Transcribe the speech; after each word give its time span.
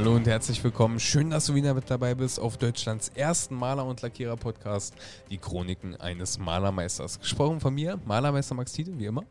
Hallo 0.00 0.14
und 0.14 0.26
herzlich 0.26 0.64
willkommen. 0.64 0.98
Schön, 0.98 1.28
dass 1.28 1.44
du 1.44 1.54
wieder 1.54 1.74
mit 1.74 1.90
dabei 1.90 2.14
bist 2.14 2.40
auf 2.40 2.56
Deutschlands 2.56 3.10
ersten 3.14 3.54
Maler- 3.54 3.84
und 3.84 4.00
Lackierer-Podcast, 4.00 4.94
die 5.28 5.36
Chroniken 5.36 5.94
eines 5.96 6.38
Malermeisters. 6.38 7.20
Gesprochen 7.20 7.60
von 7.60 7.74
mir, 7.74 8.00
Malermeister 8.06 8.54
Max 8.54 8.72
Tiede, 8.72 8.98
wie 8.98 9.04
immer. 9.04 9.24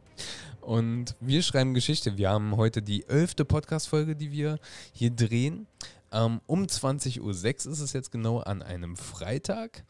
Und 0.61 1.15
wir 1.19 1.41
schreiben 1.41 1.73
Geschichte. 1.73 2.17
Wir 2.17 2.29
haben 2.29 2.55
heute 2.55 2.83
die 2.83 3.03
elfte 3.07 3.45
Podcast-Folge, 3.45 4.15
die 4.15 4.31
wir 4.31 4.59
hier 4.93 5.09
drehen. 5.09 5.65
Ähm, 6.11 6.39
um 6.45 6.65
20.06 6.65 7.19
Uhr 7.19 7.31
ist 7.31 7.65
es 7.79 7.93
jetzt 7.93 8.11
genau 8.11 8.37
an 8.37 8.61
einem 8.61 8.95
Freitag. 8.95 9.85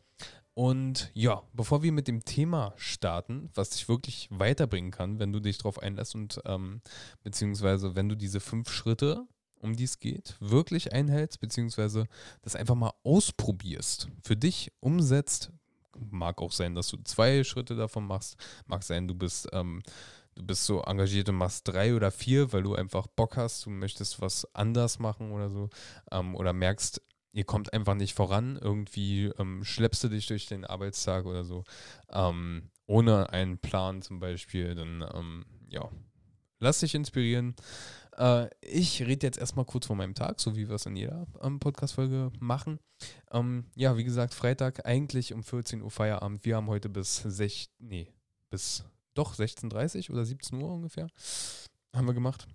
Und 0.59 1.09
ja, 1.13 1.41
bevor 1.53 1.83
wir 1.83 1.93
mit 1.93 2.09
dem 2.09 2.25
Thema 2.25 2.73
starten, 2.75 3.49
was 3.53 3.69
dich 3.69 3.87
wirklich 3.87 4.27
weiterbringen 4.29 4.91
kann, 4.91 5.17
wenn 5.17 5.31
du 5.31 5.39
dich 5.39 5.57
darauf 5.57 5.79
einlässt 5.79 6.15
und 6.15 6.41
ähm, 6.43 6.81
beziehungsweise 7.23 7.95
wenn 7.95 8.09
du 8.09 8.15
diese 8.15 8.41
fünf 8.41 8.69
Schritte 8.69 9.25
um 9.61 9.77
die 9.77 9.85
es 9.85 9.99
geht, 9.99 10.35
wirklich 10.41 10.91
einhältst, 10.91 11.39
beziehungsweise 11.39 12.07
das 12.41 12.57
einfach 12.57 12.75
mal 12.75 12.91
ausprobierst, 13.05 14.09
für 14.21 14.35
dich 14.35 14.73
umsetzt. 14.81 15.53
Mag 15.97 16.41
auch 16.41 16.51
sein, 16.51 16.75
dass 16.75 16.89
du 16.89 16.97
zwei 17.05 17.45
Schritte 17.45 17.77
davon 17.77 18.05
machst. 18.05 18.35
Mag 18.67 18.83
sein, 18.83 19.07
du 19.07 19.15
bist, 19.15 19.47
ähm, 19.53 19.81
du 20.35 20.43
bist 20.43 20.65
so 20.65 20.81
engagiert 20.81 21.29
und 21.29 21.35
machst 21.35 21.69
drei 21.69 21.95
oder 21.95 22.11
vier, 22.11 22.51
weil 22.51 22.63
du 22.63 22.75
einfach 22.75 23.07
Bock 23.07 23.37
hast, 23.37 23.65
du 23.65 23.69
möchtest 23.69 24.19
was 24.19 24.45
anders 24.53 24.99
machen 24.99 25.31
oder 25.31 25.49
so. 25.49 25.69
Ähm, 26.11 26.35
oder 26.35 26.51
merkst, 26.51 27.01
ihr 27.31 27.43
kommt 27.43 27.73
einfach 27.73 27.95
nicht 27.95 28.13
voran. 28.13 28.57
Irgendwie 28.61 29.25
ähm, 29.37 29.63
schleppst 29.63 30.03
du 30.03 30.09
dich 30.09 30.27
durch 30.27 30.45
den 30.45 30.65
Arbeitstag 30.65 31.25
oder 31.25 31.43
so. 31.43 31.63
Ähm, 32.09 32.69
ohne 32.85 33.29
einen 33.31 33.59
Plan 33.59 34.01
zum 34.01 34.19
Beispiel, 34.19 34.75
dann 34.75 35.05
ähm, 35.13 35.45
ja, 35.69 35.89
lass 36.59 36.79
dich 36.79 36.95
inspirieren. 36.95 37.55
Äh, 38.17 38.49
ich 38.61 39.01
rede 39.01 39.27
jetzt 39.27 39.37
erstmal 39.37 39.65
kurz 39.65 39.85
von 39.85 39.97
meinem 39.97 40.15
Tag, 40.15 40.39
so 40.39 40.55
wie 40.55 40.67
wir 40.67 40.75
es 40.75 40.85
in 40.85 40.95
jeder 40.95 41.27
ähm, 41.41 41.59
Podcast-Folge 41.59 42.31
machen. 42.39 42.79
Ähm, 43.31 43.65
ja, 43.75 43.95
wie 43.97 44.03
gesagt, 44.03 44.33
Freitag 44.33 44.85
eigentlich 44.85 45.33
um 45.33 45.43
14 45.43 45.81
Uhr 45.81 45.91
Feierabend. 45.91 46.45
Wir 46.45 46.55
haben 46.55 46.67
heute 46.67 46.89
bis 46.89 47.17
6, 47.17 47.69
nee, 47.79 48.11
bis 48.49 48.83
doch 49.13 49.35
16.30 49.35 50.11
oder 50.11 50.25
17 50.25 50.61
Uhr 50.61 50.71
ungefähr 50.71 51.07
haben 51.95 52.07
wir 52.07 52.13
gemacht. 52.13 52.47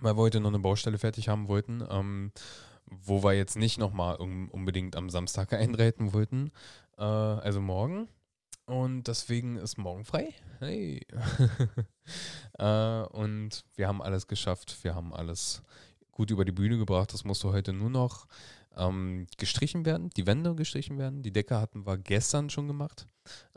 Weil 0.00 0.16
wir 0.16 0.22
heute 0.22 0.40
noch 0.40 0.48
eine 0.48 0.58
Baustelle 0.58 0.98
fertig 0.98 1.28
haben 1.28 1.48
wollten, 1.48 1.84
ähm, 1.88 2.32
wo 3.00 3.22
wir 3.22 3.32
jetzt 3.32 3.56
nicht 3.56 3.78
nochmal 3.78 4.16
unbedingt 4.16 4.96
am 4.96 5.10
Samstag 5.10 5.52
einreiten 5.52 6.12
wollten. 6.12 6.52
Äh, 6.98 7.02
also 7.02 7.60
morgen. 7.60 8.08
Und 8.66 9.08
deswegen 9.08 9.56
ist 9.56 9.76
morgen 9.76 10.04
frei. 10.04 10.32
Hey. 10.60 11.04
äh, 12.58 13.02
und 13.02 13.64
wir 13.74 13.88
haben 13.88 14.00
alles 14.00 14.26
geschafft. 14.28 14.78
Wir 14.82 14.94
haben 14.94 15.12
alles 15.12 15.62
gut 16.12 16.30
über 16.30 16.44
die 16.44 16.52
Bühne 16.52 16.78
gebracht. 16.78 17.12
Das 17.12 17.24
musste 17.24 17.52
heute 17.52 17.72
nur 17.72 17.90
noch 17.90 18.26
ähm, 18.76 19.26
gestrichen 19.38 19.84
werden, 19.84 20.10
die 20.10 20.26
Wände 20.26 20.54
gestrichen 20.54 20.98
werden. 20.98 21.22
Die 21.22 21.32
Decke 21.32 21.60
hatten 21.60 21.86
wir 21.86 21.98
gestern 21.98 22.50
schon 22.50 22.68
gemacht. 22.68 23.06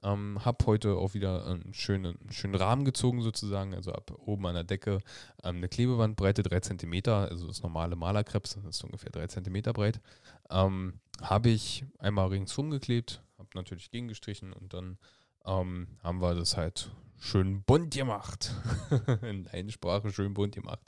Ähm, 0.04 0.40
hab 0.44 0.66
heute 0.68 0.96
auch 0.96 1.14
wieder 1.14 1.46
einen 1.48 1.74
schönen, 1.74 2.18
einen 2.20 2.32
schönen 2.32 2.56
Rahmen 2.56 2.86
gezogen 2.86 3.22
sozusagen. 3.22 3.74
Also 3.74 3.92
ab 3.94 4.12
oben 4.20 4.46
an 4.46 4.56
der 4.56 4.64
Decke 4.64 5.00
ähm, 5.44 5.58
eine 5.58 5.68
Klebewandbreite 5.68 6.44
3 6.44 6.60
cm, 6.60 7.02
also 7.06 7.48
das 7.48 7.64
normale 7.64 7.96
Malerkrebs, 7.96 8.56
das 8.56 8.66
ist 8.66 8.84
ungefähr 8.84 9.12
3 9.12 9.28
cm 9.28 9.62
breit. 9.74 10.02
Ähm, 10.50 11.00
Habe 11.22 11.50
ich 11.50 11.86
einmal 11.98 12.28
ringsum 12.28 12.70
geklebt, 12.70 13.24
habe 13.38 13.50
natürlich 13.56 13.92
gegengestrichen 13.92 14.54
und 14.54 14.74
dann 14.74 14.98
ähm, 15.46 15.88
haben 16.04 16.22
wir 16.22 16.36
das 16.36 16.58
halt 16.58 16.92
schön 17.18 17.64
bunt 17.64 17.94
gemacht. 17.94 18.54
In 19.22 19.46
deiner 19.46 19.72
Sprache 19.72 20.12
schön 20.12 20.34
bunt 20.34 20.56
gemacht. 20.56 20.82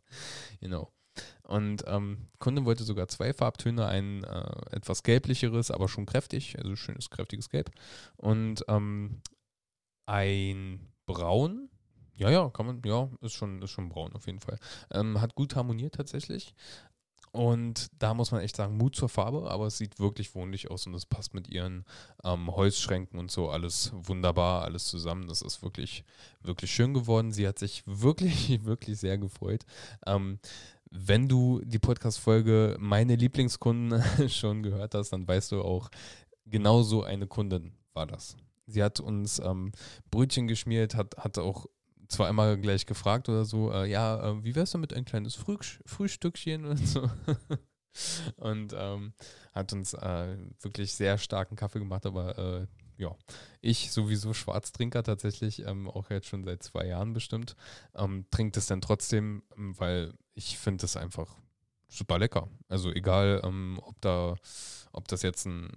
Genau. 0.59 0.92
Und 1.44 1.84
ähm, 1.88 2.28
Kunde 2.40 2.66
wollte 2.66 2.84
sogar 2.84 3.08
zwei 3.08 3.34
Farbtöne, 3.34 3.88
ein 3.88 4.23
äh, 4.23 4.76
etwas 4.76 5.04
gelblicheres, 5.04 5.72
aber 5.72 5.88
schon 5.88 6.06
kräftig, 6.06 6.58
also 6.58 6.76
schönes, 6.76 7.10
kräftiges 7.10 7.50
Gelb. 7.50 7.72
Und 8.17 8.66
ähm, 8.67 9.22
ein 10.06 10.92
Braun. 11.06 11.70
Ja, 12.16 12.32
ja, 12.32 12.50
kann 12.50 12.66
man, 12.66 12.82
ja, 12.83 13.10
ist 13.22 13.33
schon, 13.33 13.61
ist 13.61 13.70
schon 13.70 13.89
braun 13.89 14.14
auf 14.14 14.26
jeden 14.26 14.39
Fall. 14.39 14.58
Ähm, 14.92 15.22
hat 15.22 15.36
gut 15.36 15.56
harmoniert 15.56 15.94
tatsächlich. 15.94 16.56
Und 17.32 17.89
da 18.00 18.16
muss 18.16 18.32
man 18.32 18.42
echt 18.42 18.56
sagen, 18.56 18.77
Mut 18.77 18.95
zur 18.95 19.10
Farbe, 19.10 19.52
aber 19.52 19.67
es 19.67 19.77
sieht 19.77 20.00
wirklich 20.00 20.33
wohnlich 20.33 20.72
aus 20.72 20.88
und 20.88 20.95
es 20.95 21.06
passt 21.06 21.36
mit 21.36 21.48
ihren 21.50 21.86
ähm, 22.23 22.50
Holzschränken 22.56 23.20
und 23.20 23.30
so 23.30 23.52
alles 23.52 23.92
wunderbar, 23.94 24.64
alles 24.64 24.88
zusammen. 24.88 25.27
Das 25.27 25.44
ist 25.44 25.61
wirklich, 25.61 26.04
wirklich 26.42 26.72
schön 26.72 26.95
geworden. 26.95 27.32
Sie 27.32 27.48
hat 27.48 27.60
sich 27.60 27.83
wirklich, 27.86 28.64
wirklich 28.66 28.98
sehr 28.98 29.20
gefreut. 29.20 29.66
Ähm, 30.08 30.39
wenn 30.92 31.27
du 31.27 31.61
die 31.64 31.80
Podcast-Folge 31.80 32.77
Meine 32.80 33.15
Lieblingskunden 33.15 34.02
schon 34.30 34.64
gehört 34.64 34.93
hast, 34.93 35.09
dann 35.11 35.27
weißt 35.27 35.52
du 35.52 35.61
auch, 35.61 35.89
genau 36.45 36.83
so 36.83 37.03
eine 37.03 37.27
Kundin 37.27 37.73
war 37.93 38.08
das. 38.08 38.37
Sie 38.65 38.83
hat 38.83 38.99
uns 38.99 39.39
ähm, 39.39 39.71
Brötchen 40.11 40.47
geschmiert, 40.47 40.95
hat, 40.95 41.17
hat 41.17 41.37
auch 41.37 41.65
zwar 42.08 42.27
einmal 42.27 42.58
gleich 42.58 42.86
gefragt 42.86 43.30
oder 43.30 43.45
so, 43.45 43.71
äh, 43.71 43.89
ja, 43.89 44.31
äh, 44.31 44.43
wie 44.43 44.55
wär's 44.55 44.71
denn 44.71 44.81
mit 44.81 44.93
ein 44.93 45.05
kleines 45.05 45.36
Früh 45.36 45.58
Frühstückchen 45.86 46.65
und 46.65 46.87
so. 46.87 47.09
und 48.37 48.73
ähm, 48.77 49.14
hat 49.53 49.73
uns 49.73 49.93
äh, 49.93 50.37
wirklich 50.61 50.93
sehr 50.93 51.17
starken 51.17 51.55
Kaffee 51.55 51.80
gemacht, 51.80 52.05
aber 52.05 52.37
äh, 52.37 52.67
ja, 52.97 53.15
ich 53.61 53.91
sowieso 53.91 54.33
Schwarztrinker 54.33 55.03
tatsächlich, 55.03 55.65
ähm, 55.65 55.89
auch 55.89 56.09
jetzt 56.09 56.27
schon 56.27 56.43
seit 56.43 56.63
zwei 56.63 56.85
Jahren 56.87 57.13
bestimmt, 57.13 57.55
ähm, 57.95 58.25
trinkt 58.31 58.58
es 58.58 58.67
dann 58.67 58.81
trotzdem, 58.81 59.43
weil 59.55 60.13
ich 60.33 60.58
finde 60.58 60.85
es 60.85 60.97
einfach 60.97 61.35
super 61.87 62.19
lecker. 62.19 62.49
Also 62.67 62.91
egal, 62.91 63.41
ähm, 63.43 63.80
ob 63.83 63.99
da, 64.02 64.35
ob 64.91 65.08
das 65.08 65.21
jetzt 65.21 65.45
ein 65.45 65.71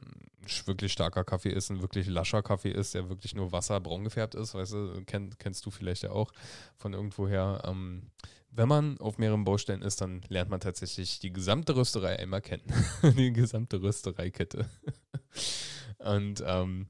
wirklich 0.65 0.93
starker 0.93 1.25
Kaffee 1.25 1.51
ist, 1.51 1.71
ein 1.71 1.83
wirklich 1.83 2.09
lascher 2.09 2.43
Kaffee 2.43 2.71
ist, 2.71 2.95
der 2.95 3.09
wirklich 3.09 3.35
nur 3.35 3.53
wasserbraun 3.53 4.05
gefärbt 4.05 4.35
ist, 4.35 4.55
weißt 4.55 4.73
du, 4.73 5.03
kenn, 5.07 5.35
kennst 5.39 5.65
du 5.67 5.71
vielleicht 5.71 6.03
ja 6.03 6.11
auch 6.11 6.33
von 6.77 6.93
irgendwoher. 6.93 7.63
Ähm, 7.65 8.11
wenn 8.53 8.69
man 8.69 8.99
auf 8.99 9.19
mehreren 9.19 9.45
Baustellen 9.45 9.83
ist, 9.83 10.01
dann 10.01 10.23
lernt 10.29 10.51
man 10.51 10.61
tatsächlich 10.61 11.21
die 11.21 11.33
gesamte 11.33 11.77
Rösterei 11.77 12.19
einmal 12.19 12.41
kennen. 12.41 12.65
die 13.17 13.33
gesamte 13.33 13.81
Röstereikette. 13.81 14.69
Und 15.99 16.43
ähm, 16.45 16.89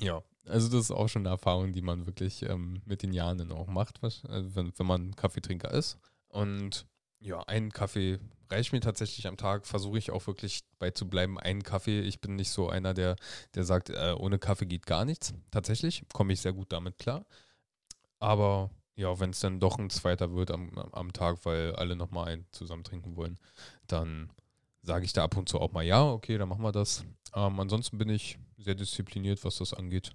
ja, 0.00 0.22
also 0.46 0.68
das 0.68 0.86
ist 0.86 0.90
auch 0.90 1.08
schon 1.08 1.22
eine 1.22 1.30
Erfahrung, 1.30 1.72
die 1.72 1.82
man 1.82 2.06
wirklich 2.06 2.42
ähm, 2.42 2.80
mit 2.84 3.02
den 3.02 3.12
Jahren 3.12 3.38
dann 3.38 3.52
auch 3.52 3.66
macht, 3.66 4.02
was, 4.02 4.24
also 4.24 4.54
wenn, 4.54 4.72
wenn 4.76 4.86
man 4.86 5.14
Kaffeetrinker 5.16 5.70
ist. 5.72 5.98
Und 6.28 6.86
ja, 7.20 7.40
einen 7.40 7.72
Kaffee 7.72 8.18
reicht 8.50 8.72
mir 8.72 8.80
tatsächlich 8.80 9.26
am 9.26 9.36
Tag. 9.36 9.66
Versuche 9.66 9.98
ich 9.98 10.10
auch 10.10 10.26
wirklich 10.26 10.60
bei 10.78 10.90
zu 10.90 11.08
bleiben. 11.08 11.38
Einen 11.38 11.62
Kaffee. 11.62 12.00
Ich 12.00 12.20
bin 12.20 12.36
nicht 12.36 12.50
so 12.50 12.68
einer, 12.68 12.94
der, 12.94 13.16
der 13.54 13.64
sagt, 13.64 13.90
äh, 13.90 14.14
ohne 14.16 14.38
Kaffee 14.38 14.66
geht 14.66 14.86
gar 14.86 15.04
nichts. 15.04 15.34
Tatsächlich 15.50 16.04
komme 16.12 16.32
ich 16.32 16.40
sehr 16.40 16.52
gut 16.52 16.72
damit 16.72 16.98
klar. 16.98 17.26
Aber 18.20 18.70
ja, 18.94 19.18
wenn 19.20 19.30
es 19.30 19.40
dann 19.40 19.60
doch 19.60 19.78
ein 19.78 19.90
zweiter 19.90 20.34
wird 20.34 20.50
am, 20.50 20.76
am 20.92 21.12
Tag, 21.12 21.44
weil 21.44 21.74
alle 21.76 21.96
nochmal 21.96 22.28
einen 22.28 22.46
zusammen 22.50 22.84
trinken 22.84 23.16
wollen, 23.16 23.38
dann 23.86 24.30
sage 24.82 25.04
ich 25.04 25.12
da 25.12 25.24
ab 25.24 25.36
und 25.36 25.48
zu 25.48 25.60
auch 25.60 25.72
mal 25.72 25.84
ja, 25.84 26.04
okay, 26.04 26.38
dann 26.38 26.48
machen 26.48 26.62
wir 26.62 26.72
das. 26.72 27.04
Ähm, 27.34 27.60
ansonsten 27.60 27.98
bin 27.98 28.08
ich 28.08 28.38
sehr 28.58 28.74
diszipliniert, 28.74 29.44
was 29.44 29.58
das 29.58 29.72
angeht. 29.72 30.12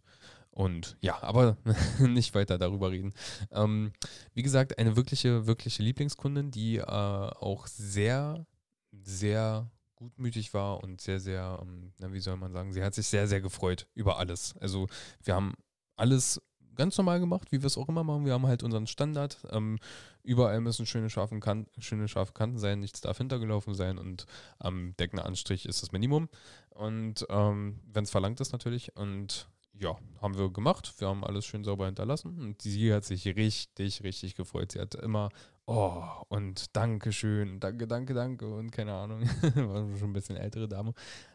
Und 0.51 0.97
ja, 1.01 1.21
aber 1.23 1.57
nicht 1.99 2.35
weiter 2.35 2.57
darüber 2.57 2.91
reden. 2.91 3.13
Ähm, 3.51 3.91
wie 4.33 4.43
gesagt, 4.43 4.77
eine 4.77 4.95
wirkliche, 4.95 5.47
wirkliche 5.47 5.81
Lieblingskundin, 5.81 6.51
die 6.51 6.77
äh, 6.77 6.83
auch 6.83 7.65
sehr, 7.65 8.45
sehr 8.91 9.71
gutmütig 9.95 10.53
war 10.53 10.83
und 10.83 11.01
sehr, 11.01 11.19
sehr, 11.19 11.59
ähm, 11.61 11.93
na, 11.97 12.13
wie 12.13 12.19
soll 12.19 12.37
man 12.37 12.51
sagen, 12.51 12.71
sie 12.71 12.83
hat 12.83 12.93
sich 12.93 13.07
sehr, 13.07 13.27
sehr 13.27 13.41
gefreut 13.41 13.87
über 13.95 14.19
alles. 14.19 14.55
Also 14.59 14.87
wir 15.23 15.33
haben 15.33 15.53
alles 15.95 16.39
ganz 16.75 16.97
normal 16.97 17.19
gemacht, 17.19 17.51
wie 17.51 17.61
wir 17.61 17.67
es 17.67 17.77
auch 17.77 17.89
immer 17.89 18.03
machen. 18.03 18.25
Wir 18.25 18.33
haben 18.33 18.47
halt 18.47 18.63
unseren 18.63 18.87
Standard. 18.87 19.37
Ähm, 19.51 19.79
überall 20.23 20.61
müssen 20.61 20.85
schöne 20.85 21.09
scharfe, 21.09 21.39
kan 21.39 21.67
schöne 21.77 22.07
scharfe 22.07 22.33
Kanten 22.33 22.59
sein, 22.59 22.79
nichts 22.79 23.01
darf 23.01 23.17
hintergelaufen 23.17 23.73
sein 23.73 23.97
und 23.97 24.25
am 24.59 24.77
ähm, 24.77 24.95
Deckenanstrich 24.97 25.65
ist 25.65 25.81
das 25.81 25.91
Minimum. 25.91 26.29
Und 26.69 27.25
ähm, 27.29 27.79
wenn 27.91 28.03
es 28.03 28.11
verlangt 28.11 28.41
ist 28.41 28.51
natürlich. 28.51 28.95
Und 28.95 29.47
ja, 29.79 29.97
haben 30.21 30.37
wir 30.37 30.51
gemacht. 30.51 30.93
Wir 30.99 31.07
haben 31.07 31.23
alles 31.23 31.45
schön 31.45 31.63
sauber 31.63 31.85
hinterlassen. 31.85 32.37
Und 32.39 32.61
sie 32.61 32.93
hat 32.93 33.05
sich 33.05 33.25
richtig, 33.25 34.03
richtig 34.03 34.35
gefreut. 34.35 34.71
Sie 34.71 34.79
hat 34.79 34.95
immer, 34.95 35.29
oh, 35.65 36.03
und 36.29 36.75
Dankeschön, 36.75 37.59
danke, 37.59 37.87
danke, 37.87 38.13
danke 38.13 38.53
und 38.53 38.71
keine 38.71 38.93
Ahnung. 38.93 39.21
War 39.55 39.97
schon 39.97 40.09
ein 40.09 40.13
bisschen 40.13 40.37
ältere 40.37 40.67
Dame. 40.67 40.93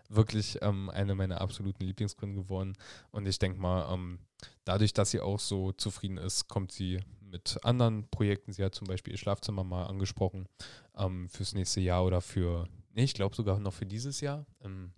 Wirklich 0.09 0.59
ähm, 0.63 0.91
eine 0.91 1.15
meiner 1.15 1.41
absoluten 1.41 1.85
Lieblingskunden 1.85 2.37
geworden. 2.37 2.75
Und 3.11 3.27
ich 3.27 3.39
denke 3.39 3.61
mal, 3.61 3.93
ähm, 3.93 4.19
dadurch, 4.65 4.93
dass 4.93 5.11
sie 5.11 5.21
auch 5.21 5.41
so 5.41 5.73
zufrieden 5.73 6.19
ist, 6.19 6.49
kommt 6.49 6.73
sie 6.73 7.01
mit 7.21 7.59
anderen 7.63 8.09
Projekten. 8.11 8.53
Sie 8.53 8.65
hat 8.65 8.75
zum 8.75 8.87
Beispiel 8.87 9.13
ihr 9.13 9.19
Schlafzimmer 9.19 9.65
mal 9.65 9.85
angesprochen 9.85 10.49
ähm, 10.97 11.29
fürs 11.29 11.55
nächste 11.55 11.81
Jahr 11.81 12.05
oder 12.05 12.21
für, 12.21 12.67
nee, 12.93 13.05
ich 13.05 13.15
glaube 13.15 13.37
sogar 13.37 13.59
noch 13.59 13.75
für 13.75 13.87
dieses 13.87 14.21
Jahr, 14.21 14.47
im, 14.61 14.93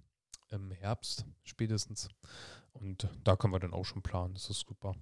im 0.49 0.71
Herbst 0.71 1.25
spätestens. 1.45 2.09
Und 2.73 3.09
da 3.25 3.37
können 3.37 3.53
wir 3.53 3.59
dann 3.59 3.75
auch 3.75 3.85
schon 3.85 4.03
planen. 4.03 4.35
Das 4.35 4.49
ist 4.49 4.65
super. 4.67 4.95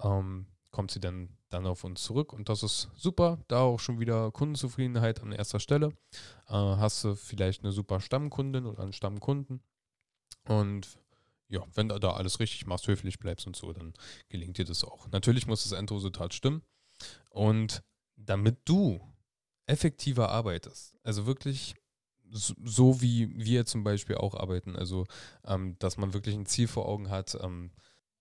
Ähm, 0.00 0.46
kommt 0.72 0.90
sie 0.90 1.00
dann, 1.00 1.28
dann 1.50 1.66
auf 1.66 1.84
uns 1.84 2.02
zurück 2.02 2.32
und 2.32 2.48
das 2.48 2.62
ist 2.62 2.88
super. 2.96 3.38
Da 3.46 3.60
auch 3.60 3.78
schon 3.78 4.00
wieder 4.00 4.32
Kundenzufriedenheit 4.32 5.22
an 5.22 5.30
erster 5.30 5.60
Stelle. 5.60 5.92
Äh, 6.48 6.54
hast 6.54 7.04
du 7.04 7.14
vielleicht 7.14 7.62
eine 7.62 7.72
super 7.72 8.00
Stammkundin 8.00 8.66
oder 8.66 8.82
einen 8.82 8.92
Stammkunden 8.92 9.62
und 10.48 10.98
ja, 11.48 11.62
wenn 11.74 11.90
du 11.90 11.98
da 12.00 12.12
alles 12.12 12.40
richtig 12.40 12.66
machst, 12.66 12.88
höflich 12.88 13.18
bleibst 13.18 13.46
und 13.46 13.54
so, 13.54 13.72
dann 13.72 13.92
gelingt 14.30 14.56
dir 14.56 14.64
das 14.64 14.82
auch. 14.84 15.06
Natürlich 15.08 15.46
muss 15.46 15.64
das 15.64 15.72
Endresultat 15.72 16.32
stimmen 16.32 16.62
und 17.28 17.82
damit 18.16 18.58
du 18.64 19.00
effektiver 19.66 20.30
arbeitest, 20.30 20.96
also 21.02 21.26
wirklich 21.26 21.74
so, 22.32 23.02
wie 23.02 23.30
wir 23.36 23.66
zum 23.66 23.84
Beispiel 23.84 24.16
auch 24.16 24.34
arbeiten, 24.34 24.74
also 24.74 25.04
ähm, 25.44 25.76
dass 25.78 25.98
man 25.98 26.14
wirklich 26.14 26.34
ein 26.34 26.46
Ziel 26.46 26.66
vor 26.66 26.88
Augen 26.88 27.10
hat, 27.10 27.36
ähm, 27.42 27.72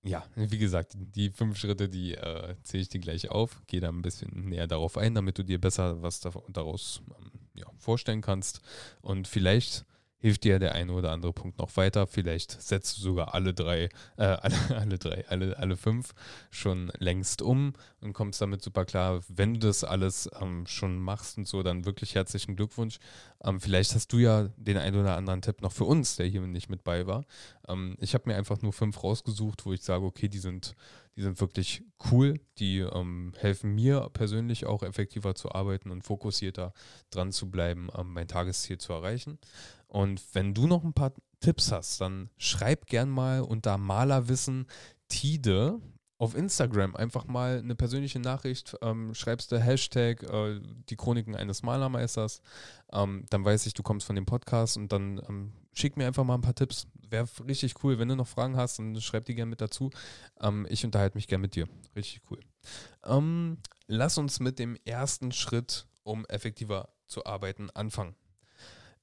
ja, 0.03 0.24
wie 0.36 0.57
gesagt, 0.57 0.98
die 0.98 1.30
fünf 1.30 1.57
Schritte, 1.57 1.88
die 1.88 2.15
äh, 2.15 2.56
zähle 2.63 2.83
ich 2.83 2.89
dir 2.89 3.00
gleich 3.00 3.30
auf. 3.30 3.62
Gehe 3.68 3.81
da 3.81 3.89
ein 3.89 4.01
bisschen 4.01 4.50
näher 4.50 4.68
darauf 4.68 4.98
ein, 4.98 5.13
damit 5.13 5.38
du 5.38 5.44
dir 5.44 5.62
besser 5.62 6.01
was 6.01 6.21
daraus 6.21 7.01
ähm, 7.19 7.31
ja, 7.53 7.68
vorstellen 7.77 8.21
kannst. 8.21 8.62
Und 9.01 9.27
vielleicht 9.27 9.86
hilft 10.21 10.44
dir 10.44 10.59
der 10.59 10.73
eine 10.75 10.94
oder 10.94 11.12
andere 11.12 11.33
Punkt 11.33 11.57
noch 11.57 11.75
weiter. 11.75 12.06
Vielleicht 12.06 12.62
setzt 12.62 12.97
du 12.97 13.01
sogar 13.01 13.33
alle 13.33 13.53
drei, 13.53 13.89
äh, 14.18 14.23
alle, 14.23 14.56
alle 14.69 14.97
drei, 14.97 15.27
alle, 15.27 15.57
alle 15.57 15.75
fünf 15.75 16.13
schon 16.51 16.91
längst 17.00 17.41
um 17.41 17.73
und 18.01 18.13
kommst 18.13 18.39
damit 18.39 18.62
super 18.62 18.85
klar. 18.85 19.21
Wenn 19.27 19.56
du 19.56 19.59
das 19.62 19.83
alles 19.83 20.29
ähm, 20.39 20.65
schon 20.68 21.00
machst 21.00 21.38
und 21.38 21.47
so, 21.47 21.63
dann 21.63 21.85
wirklich 21.85 22.15
herzlichen 22.15 22.56
Glückwunsch. 22.56 23.00
Ähm, 23.44 23.59
vielleicht 23.59 23.95
hast 23.95 24.13
du 24.13 24.19
ja 24.19 24.50
den 24.57 24.77
einen 24.77 25.00
oder 25.00 25.18
anderen 25.18 25.41
Tipp 25.41 25.62
noch 25.62 25.71
für 25.71 25.85
uns, 25.85 26.15
der 26.15 26.27
hier 26.27 26.41
nicht 26.41 26.69
mit 26.69 26.83
bei 26.83 27.07
war. 27.07 27.25
Ähm, 27.67 27.97
ich 28.00 28.13
habe 28.13 28.29
mir 28.29 28.35
einfach 28.35 28.62
nur 28.62 28.74
fünf 28.74 29.03
rausgesucht, 29.03 29.65
wo 29.65 29.74
ich 29.74 29.81
sage, 29.81 30.06
okay, 30.06 30.27
die 30.27 30.38
sind, 30.38 30.75
die 31.15 31.24
sind 31.24 31.41
wirklich 31.41 31.83
cool. 32.12 32.39
Die 32.59 32.79
ähm, 32.79 33.33
helfen 33.38 33.74
mir 33.74 34.09
persönlich 34.13 34.67
auch 34.67 34.83
effektiver 34.83 35.33
zu 35.33 35.51
arbeiten 35.51 35.89
und 35.89 36.03
fokussierter 36.03 36.74
dran 37.09 37.31
zu 37.31 37.50
bleiben, 37.50 37.89
ähm, 37.97 38.13
mein 38.13 38.27
Tagesziel 38.27 38.77
zu 38.77 38.94
erreichen. 38.94 39.39
Und 39.91 40.23
wenn 40.33 40.53
du 40.53 40.67
noch 40.67 40.85
ein 40.85 40.93
paar 40.93 41.13
Tipps 41.41 41.71
hast, 41.71 41.99
dann 41.99 42.29
schreib 42.38 42.85
gern 42.85 43.09
mal 43.09 43.41
unter 43.41 43.77
Malerwissen 43.77 44.67
Tide 45.09 45.81
auf 46.17 46.33
Instagram 46.33 46.95
einfach 46.95 47.25
mal 47.25 47.57
eine 47.57 47.75
persönliche 47.75 48.19
Nachricht, 48.19 48.77
ähm, 48.81 49.13
schreibst 49.13 49.51
du 49.51 49.59
Hashtag 49.59 50.23
äh, 50.23 50.61
die 50.88 50.95
Chroniken 50.95 51.35
eines 51.35 51.61
Malermeisters, 51.61 52.41
ähm, 52.93 53.25
dann 53.31 53.43
weiß 53.43 53.65
ich, 53.65 53.73
du 53.73 53.83
kommst 53.83 54.07
von 54.07 54.15
dem 54.15 54.25
Podcast 54.25 54.77
und 54.77 54.93
dann 54.93 55.19
ähm, 55.27 55.51
schick 55.73 55.97
mir 55.97 56.07
einfach 56.07 56.23
mal 56.23 56.35
ein 56.35 56.41
paar 56.41 56.55
Tipps. 56.55 56.88
Wäre 57.09 57.27
richtig 57.45 57.83
cool. 57.83 57.99
Wenn 57.99 58.07
du 58.07 58.15
noch 58.15 58.27
Fragen 58.27 58.55
hast, 58.55 58.79
dann 58.79 59.01
schreib 59.01 59.25
die 59.25 59.35
gerne 59.35 59.49
mit 59.49 59.59
dazu. 59.61 59.89
Ähm, 60.39 60.67
ich 60.69 60.85
unterhalte 60.85 61.17
mich 61.17 61.27
gerne 61.27 61.41
mit 61.41 61.55
dir. 61.55 61.67
Richtig 61.95 62.21
cool. 62.29 62.39
Ähm, 63.03 63.57
lass 63.88 64.17
uns 64.17 64.39
mit 64.39 64.57
dem 64.59 64.77
ersten 64.85 65.31
Schritt, 65.31 65.88
um 66.03 66.23
effektiver 66.27 66.89
zu 67.07 67.25
arbeiten, 67.25 67.71
anfangen. 67.71 68.15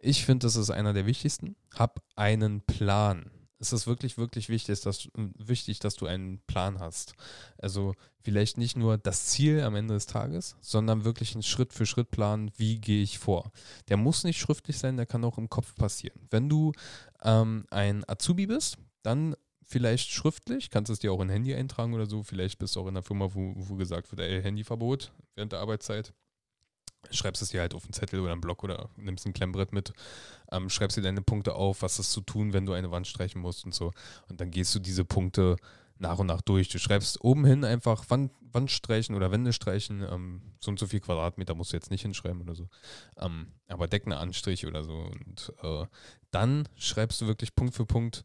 Ich 0.00 0.24
finde, 0.24 0.46
das 0.46 0.56
ist 0.56 0.70
einer 0.70 0.92
der 0.92 1.06
wichtigsten. 1.06 1.56
Hab 1.74 2.02
einen 2.14 2.60
Plan. 2.62 3.30
Es 3.60 3.72
ist 3.72 3.88
wirklich, 3.88 4.16
wirklich 4.18 4.48
wichtig 4.48 4.80
dass, 4.82 5.08
wichtig, 5.14 5.80
dass 5.80 5.96
du 5.96 6.06
einen 6.06 6.38
Plan 6.46 6.78
hast. 6.78 7.14
Also 7.58 7.94
vielleicht 8.22 8.56
nicht 8.56 8.76
nur 8.76 8.98
das 8.98 9.26
Ziel 9.26 9.62
am 9.62 9.74
Ende 9.74 9.94
des 9.94 10.06
Tages, 10.06 10.56
sondern 10.60 11.04
wirklich 11.04 11.34
einen 11.34 11.42
Schritt-für-Schritt-Plan, 11.42 12.52
wie 12.56 12.80
gehe 12.80 13.02
ich 13.02 13.18
vor. 13.18 13.50
Der 13.88 13.96
muss 13.96 14.22
nicht 14.22 14.38
schriftlich 14.38 14.78
sein, 14.78 14.96
der 14.96 15.06
kann 15.06 15.24
auch 15.24 15.38
im 15.38 15.50
Kopf 15.50 15.74
passieren. 15.74 16.20
Wenn 16.30 16.48
du 16.48 16.72
ähm, 17.22 17.66
ein 17.70 18.08
Azubi 18.08 18.46
bist, 18.46 18.78
dann 19.02 19.34
vielleicht 19.64 20.10
schriftlich, 20.10 20.70
kannst 20.70 20.90
es 20.90 21.00
dir 21.00 21.12
auch 21.12 21.20
in 21.20 21.28
Handy 21.28 21.54
eintragen 21.54 21.94
oder 21.94 22.06
so. 22.06 22.22
Vielleicht 22.22 22.58
bist 22.58 22.76
du 22.76 22.80
auch 22.80 22.86
in 22.86 22.96
einer 22.96 23.02
Firma, 23.02 23.34
wo, 23.34 23.54
wo 23.56 23.74
gesagt 23.74 24.10
wird, 24.12 24.20
ey, 24.20 24.40
Handyverbot 24.40 25.12
während 25.34 25.52
der 25.52 25.60
Arbeitszeit 25.60 26.12
schreibst 27.10 27.42
es 27.42 27.50
dir 27.50 27.60
halt 27.60 27.74
auf 27.74 27.84
einen 27.84 27.92
Zettel 27.92 28.20
oder 28.20 28.32
einen 28.32 28.40
Block 28.40 28.64
oder 28.64 28.88
nimmst 28.96 29.26
ein 29.26 29.32
Klemmbrett 29.32 29.72
mit, 29.72 29.92
ähm, 30.52 30.70
schreibst 30.70 30.96
dir 30.96 31.02
deine 31.02 31.22
Punkte 31.22 31.54
auf, 31.54 31.82
was 31.82 31.98
ist 31.98 32.12
zu 32.12 32.20
tun, 32.20 32.52
wenn 32.52 32.66
du 32.66 32.72
eine 32.72 32.90
Wand 32.90 33.06
streichen 33.06 33.40
musst 33.40 33.64
und 33.64 33.74
so. 33.74 33.92
Und 34.28 34.40
dann 34.40 34.50
gehst 34.50 34.74
du 34.74 34.78
diese 34.78 35.04
Punkte 35.04 35.56
nach 35.98 36.18
und 36.18 36.26
nach 36.26 36.42
durch. 36.42 36.68
Du 36.68 36.78
schreibst 36.78 37.22
oben 37.22 37.44
hin 37.44 37.64
einfach 37.64 38.08
Wand, 38.08 38.32
Wand 38.52 38.70
streichen 38.70 39.14
oder 39.14 39.30
Wände 39.30 39.52
streichen, 39.52 40.02
ähm, 40.02 40.42
so 40.60 40.70
und 40.70 40.78
so 40.78 40.86
viel 40.86 41.00
Quadratmeter 41.00 41.54
musst 41.54 41.72
du 41.72 41.76
jetzt 41.76 41.90
nicht 41.90 42.02
hinschreiben 42.02 42.40
oder 42.42 42.54
so. 42.54 42.68
Ähm, 43.18 43.48
aber 43.68 43.88
Deckenanstrich 43.88 44.66
oder 44.66 44.84
so. 44.84 44.94
Und 44.94 45.52
äh, 45.62 45.86
dann 46.30 46.68
schreibst 46.76 47.20
du 47.20 47.26
wirklich 47.26 47.54
Punkt 47.54 47.74
für 47.74 47.86
Punkt, 47.86 48.22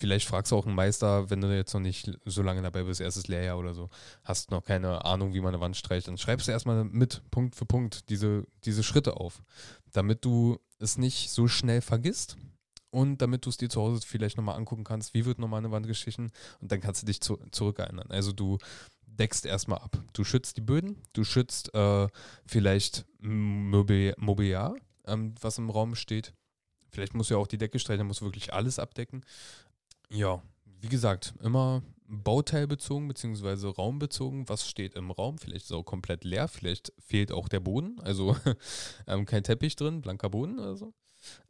vielleicht 0.00 0.26
fragst 0.26 0.50
du 0.50 0.56
auch 0.56 0.66
einen 0.66 0.74
Meister, 0.74 1.28
wenn 1.30 1.40
du 1.40 1.54
jetzt 1.54 1.74
noch 1.74 1.80
nicht 1.80 2.10
so 2.24 2.42
lange 2.42 2.62
dabei 2.62 2.84
bist, 2.84 3.00
erstes 3.00 3.28
Lehrjahr 3.28 3.58
oder 3.58 3.74
so, 3.74 3.90
hast 4.24 4.50
noch 4.50 4.64
keine 4.64 5.04
Ahnung, 5.04 5.34
wie 5.34 5.40
man 5.40 5.54
eine 5.54 5.60
Wand 5.60 5.76
streicht, 5.76 6.08
dann 6.08 6.18
schreibst 6.18 6.48
du 6.48 6.52
erstmal 6.52 6.84
mit 6.84 7.22
Punkt 7.30 7.54
für 7.54 7.66
Punkt 7.66 8.08
diese, 8.08 8.46
diese 8.64 8.82
Schritte 8.82 9.18
auf, 9.18 9.42
damit 9.92 10.24
du 10.24 10.58
es 10.78 10.96
nicht 10.96 11.30
so 11.30 11.46
schnell 11.48 11.82
vergisst 11.82 12.38
und 12.90 13.18
damit 13.18 13.44
du 13.44 13.50
es 13.50 13.58
dir 13.58 13.68
zu 13.68 13.80
Hause 13.80 14.00
vielleicht 14.04 14.36
nochmal 14.36 14.56
angucken 14.56 14.84
kannst, 14.84 15.12
wie 15.14 15.26
wird 15.26 15.38
nochmal 15.38 15.58
eine 15.58 15.70
Wand 15.70 15.86
gestrichen 15.86 16.32
und 16.60 16.72
dann 16.72 16.80
kannst 16.80 17.02
du 17.02 17.06
dich 17.06 17.20
zu, 17.20 17.38
zurückerinnern. 17.52 18.10
Also 18.10 18.32
du 18.32 18.58
deckst 19.06 19.44
erstmal 19.44 19.78
ab. 19.78 20.02
Du 20.14 20.24
schützt 20.24 20.56
die 20.56 20.62
Böden, 20.62 20.96
du 21.12 21.24
schützt 21.24 21.74
äh, 21.74 22.08
vielleicht 22.46 23.04
Mobiliar, 23.20 24.74
ähm, 25.06 25.34
was 25.40 25.58
im 25.58 25.68
Raum 25.68 25.94
steht. 25.94 26.32
Vielleicht 26.90 27.14
musst 27.14 27.30
du 27.30 27.34
ja 27.34 27.40
auch 27.40 27.46
die 27.46 27.58
Decke 27.58 27.78
streichen, 27.78 27.98
dann 27.98 28.06
musst 28.06 28.22
du 28.22 28.24
wirklich 28.24 28.52
alles 28.52 28.78
abdecken. 28.78 29.24
Ja, 30.10 30.42
wie 30.80 30.88
gesagt, 30.88 31.34
immer 31.40 31.82
bauteilbezogen 32.10 33.06
bzw. 33.08 33.68
raumbezogen. 33.68 34.48
Was 34.48 34.68
steht 34.68 34.94
im 34.94 35.10
Raum? 35.10 35.38
Vielleicht 35.38 35.66
ist 35.66 35.72
auch 35.72 35.84
komplett 35.84 36.24
leer, 36.24 36.48
vielleicht 36.48 36.92
fehlt 36.98 37.30
auch 37.32 37.48
der 37.48 37.60
Boden, 37.60 38.00
also 38.00 38.36
ähm, 39.06 39.24
kein 39.24 39.44
Teppich 39.44 39.76
drin, 39.76 40.00
blanker 40.00 40.28
Boden 40.28 40.58
oder 40.58 40.76
so. 40.76 40.92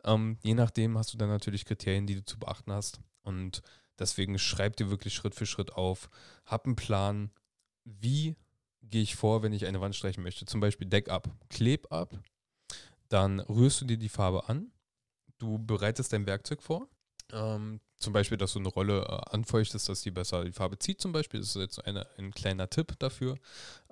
Ähm, 0.05 0.39
je 0.43 0.55
nachdem 0.55 0.99
hast 0.99 1.15
du 1.15 1.19
dann 1.19 1.29
natürlich 1.29 1.65
Kriterien, 1.65 2.07
die 2.07 2.17
du 2.17 2.25
zu 2.25 2.39
beachten 2.39 2.73
hast. 2.73 3.01
Und 3.23 3.63
deswegen 3.99 4.39
schreib 4.39 4.77
dir 4.77 4.91
wirklich 4.91 5.15
Schritt 5.15 5.35
für 5.35 5.47
Schritt 5.47 5.73
auf, 5.73 6.11
hab 6.45 6.67
einen 6.67 6.77
Plan, 6.77 7.31
wie 7.85 8.37
gehe 8.83 9.03
ich 9.03 9.17
vor, 9.17 9.43
wenn 9.43 9.53
ich 9.53 9.67
eine 9.67 9.81
Wand 9.81 9.97
streichen 9.97 10.23
möchte. 10.23 10.45
Zum 10.45 10.61
Beispiel 10.61 10.89
Deck 10.89 11.09
ab, 11.09 11.29
kleb 11.49 11.91
ab, 11.93 12.19
dann 13.09 13.41
rührst 13.41 13.81
du 13.81 13.85
dir 13.85 13.99
die 13.99 14.09
Farbe 14.09 14.49
an, 14.49 14.73
du 15.39 15.59
bereitest 15.59 16.13
dein 16.13 16.27
Werkzeug 16.27 16.63
vor, 16.63 16.89
ähm, 17.33 17.81
zum 18.01 18.13
Beispiel, 18.13 18.39
dass 18.39 18.55
du 18.55 18.59
eine 18.59 18.69
Rolle 18.69 19.03
äh, 19.03 19.31
anfeuchtest, 19.31 19.89
dass 19.89 20.01
die 20.01 20.11
besser 20.11 20.45
die 20.45 20.53
Farbe 20.53 20.79
zieht, 20.79 21.01
zum 21.01 21.13
Beispiel. 21.13 21.41
Das 21.41 21.51
ist 21.51 21.57
jetzt 21.57 21.85
eine, 21.85 22.07
ein 22.19 22.33
kleiner 22.33 22.69
Tipp 22.69 22.99
dafür. 22.99 23.37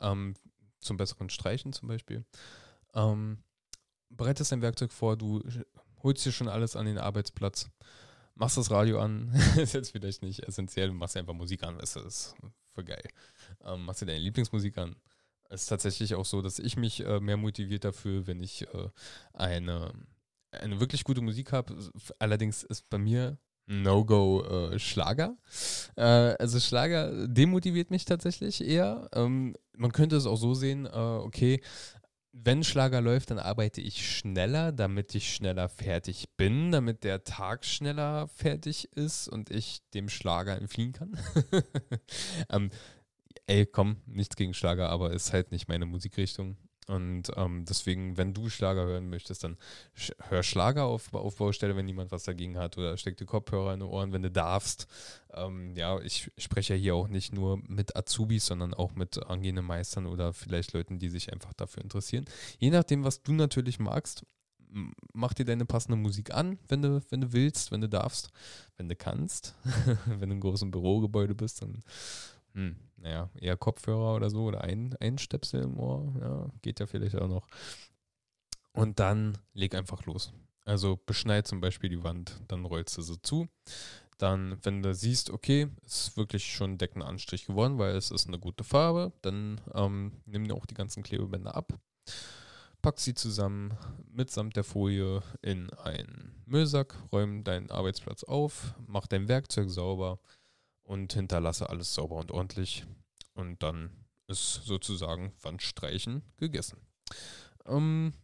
Ähm, 0.01 0.35
zum 0.81 0.97
besseren 0.97 1.31
Streichen 1.31 1.73
zum 1.73 1.89
Beispiel. 1.89 2.25
Ähm, 2.95 3.39
bereitest 4.11 4.53
dein 4.53 4.63
Werkzeug 4.63 4.93
vor, 4.93 5.17
du 5.17 5.43
holst 6.03 6.25
dir 6.25 6.33
schon 6.33 6.49
alles 6.49 6.77
an 6.77 6.87
den 6.87 6.99
Arbeitsplatz, 6.99 7.69
machst 8.35 8.57
das 8.57 8.71
Radio 8.71 9.01
an, 9.01 9.33
ist 9.57 9.75
jetzt 9.75 9.91
vielleicht 9.91 10.23
nicht 10.23 10.41
essentiell, 10.41 10.89
du 10.89 10.95
machst 10.95 11.17
einfach 11.17 11.35
Musik 11.35 11.63
an, 11.63 11.79
das 11.79 11.97
ist 11.97 12.35
voll 12.71 12.85
geil. 12.85 13.05
Ähm, 13.65 13.85
machst 13.85 14.03
dir 14.03 14.07
deine 14.07 14.21
Lieblingsmusik 14.21 14.79
an. 14.79 14.97
Es 15.51 15.63
ist 15.63 15.69
tatsächlich 15.69 16.15
auch 16.15 16.27
so, 16.27 16.43
dass 16.43 16.59
ich 16.59 16.77
mich 16.77 17.05
äh, 17.05 17.21
mehr 17.21 17.37
motiviert 17.37 17.85
dafür, 17.85 18.27
wenn 18.27 18.43
ich 18.43 18.63
äh, 18.63 18.89
eine, 19.33 19.93
eine 20.53 20.79
wirklich 20.79 21.05
gute 21.05 21.23
Musik 21.23 21.53
habe. 21.53 21.77
Allerdings 22.19 22.63
ist 22.63 22.89
bei 22.91 22.99
mir 22.99 23.39
No-Go 23.69 24.43
äh, 24.45 24.79
Schlager. 24.79 25.37
Äh, 25.97 26.03
also 26.03 26.59
Schlager 26.59 27.29
demotiviert 27.29 27.91
mich 27.91 28.05
tatsächlich 28.07 28.67
eher. 28.67 29.09
Ähm, 29.15 29.55
man 29.77 29.93
könnte 29.93 30.17
es 30.17 30.27
auch 30.27 30.37
so 30.37 30.55
sehen, 30.55 30.87
äh, 30.87 30.91
okay, 30.91 31.61
wenn 32.33 32.65
Schlager 32.65 33.01
läuft, 33.01 33.31
dann 33.31 33.39
arbeite 33.39 33.81
ich 33.81 34.17
schneller, 34.17 34.73
damit 34.73 35.15
ich 35.15 35.35
schneller 35.35 35.69
fertig 35.69 36.29
bin, 36.37 36.73
damit 36.73 37.05
der 37.05 37.25
Tag 37.25 37.65
schneller 37.65 38.29
fertig 38.29 38.89
ist 38.95 39.29
und 39.29 39.51
ich 39.51 39.81
dem 39.93 40.09
Schlager 40.09 40.57
entfliehen 40.57 40.93
kann. 40.93 41.19
ähm, 42.51 42.71
ey, 43.47 43.67
komm, 43.67 43.97
nichts 44.07 44.37
gegen 44.37 44.55
Schlager, 44.55 44.89
aber 44.89 45.13
ist 45.13 45.33
halt 45.33 45.51
nicht 45.51 45.69
meine 45.69 45.87
Musikrichtung. 45.87 46.57
Und 46.89 47.31
ähm, 47.37 47.67
deswegen, 47.69 48.17
wenn 48.17 48.33
du 48.33 48.49
Schlager 48.49 48.87
hören 48.87 49.11
möchtest, 49.11 49.45
dann 49.45 49.59
sch 49.95 50.13
hör 50.29 50.43
Schlager 50.43 50.85
auf, 50.85 51.13
auf 51.13 51.37
Baustelle, 51.37 51.77
wenn 51.77 51.85
niemand 51.85 52.11
was 52.11 52.25
dagegen 52.25 52.57
hat. 52.57 52.79
Oder 52.79 52.97
steck 52.97 53.19
die 53.19 53.27
Kopfhörer 53.27 53.75
in 53.75 53.81
die 53.81 53.87
Ohren, 53.87 54.13
wenn 54.13 54.23
du 54.23 54.31
darfst. 54.31 54.87
Ähm, 55.35 55.77
ja, 55.77 56.01
ich 56.01 56.33
spreche 56.39 56.75
ja 56.75 56.81
hier 56.81 56.95
auch 56.95 57.09
nicht 57.09 57.35
nur 57.35 57.59
mit 57.69 57.95
Azubis, 57.95 58.47
sondern 58.47 58.73
auch 58.73 58.95
mit 58.95 59.23
angehenden 59.27 59.67
Meistern 59.67 60.07
oder 60.07 60.33
vielleicht 60.33 60.73
Leuten, 60.73 60.99
die 60.99 61.11
sich 61.11 61.31
einfach 61.31 61.53
dafür 61.53 61.83
interessieren. 61.83 62.25
Je 62.59 62.71
nachdem, 62.71 63.05
was 63.05 63.23
du 63.23 63.35
natürlich 63.35 63.79
magst, 63.79 64.25
mach 65.13 65.35
dir 65.35 65.45
deine 65.45 65.67
passende 65.67 65.97
Musik 65.97 66.33
an, 66.33 66.59
wenn 66.69 66.81
du, 66.81 67.03
wenn 67.11 67.21
du 67.21 67.33
willst, 67.33 67.71
wenn 67.71 67.83
du 67.83 67.89
darfst, 67.89 68.31
wenn 68.79 68.89
du 68.89 68.97
kannst. 68.97 69.55
wenn 70.07 70.31
du 70.31 70.37
im 70.37 70.41
großen 70.41 70.71
Bürogebäude 70.71 71.35
bist, 71.35 71.61
dann 71.61 71.83
hm, 72.55 72.77
naja, 73.01 73.31
eher 73.35 73.57
Kopfhörer 73.57 74.15
oder 74.15 74.31
so 74.31 74.45
oder 74.45 74.63
ein, 74.63 74.95
ein 75.01 75.19
Stöpsel 75.19 75.63
im 75.63 75.79
Ohr, 75.79 76.15
ja, 76.21 76.51
geht 76.63 76.81
ja 76.81 76.87
vielleicht 76.87 77.17
auch 77.17 77.29
noch. 77.29 77.47
Und 78.73 79.01
dann 79.01 79.39
leg 79.55 79.75
einfach 79.75 80.05
los. 80.07 80.33
Also 80.65 80.99
beschneid 81.07 81.47
zum 81.47 81.61
Beispiel 81.61 81.91
die 81.91 82.05
Wand, 82.05 82.41
dann 82.49 82.65
rollst 82.65 82.97
du 82.99 83.03
sie 83.03 83.21
zu. 83.23 83.49
Dann, 84.19 84.59
wenn 84.63 84.83
du 84.83 84.95
siehst, 84.95 85.31
okay, 85.31 85.69
ist 85.87 86.17
wirklich 86.17 86.53
schon 86.53 86.77
Deckenanstrich 86.77 87.47
geworden, 87.47 87.79
weil 87.79 87.97
es 87.97 88.11
ist 88.11 88.27
eine 88.27 88.39
gute 88.39 88.65
Farbe, 88.65 89.13
dann 89.23 89.61
ähm, 89.75 90.13
nimm 90.27 90.47
dir 90.47 90.55
auch 90.55 90.67
die 90.67 90.75
ganzen 90.75 91.05
Klebebänder 91.05 91.55
ab, 91.55 91.73
pack 92.83 92.99
sie 92.99 93.15
zusammen 93.15 93.77
mitsamt 94.11 94.57
der 94.57 94.65
Folie 94.65 95.23
in 95.41 95.71
einen 95.75 96.43
Müllsack, 96.47 96.97
räum 97.13 97.45
deinen 97.45 97.71
Arbeitsplatz 97.71 98.25
auf, 98.25 98.75
mach 98.87 99.07
dein 99.07 99.29
Werkzeug 99.29 99.71
sauber 99.71 100.19
und 100.89 101.13
hinterlasse 101.13 101.69
alles 101.69 101.95
sauber 101.95 102.17
und 102.17 102.31
ordentlich. 102.31 102.87
Und 103.35 103.63
dann 103.63 103.91
ist 104.27 104.65
sozusagen 104.65 105.33
Wandstreichen 105.43 106.23
gegessen. 106.39 106.79
Ähm, 107.67 108.15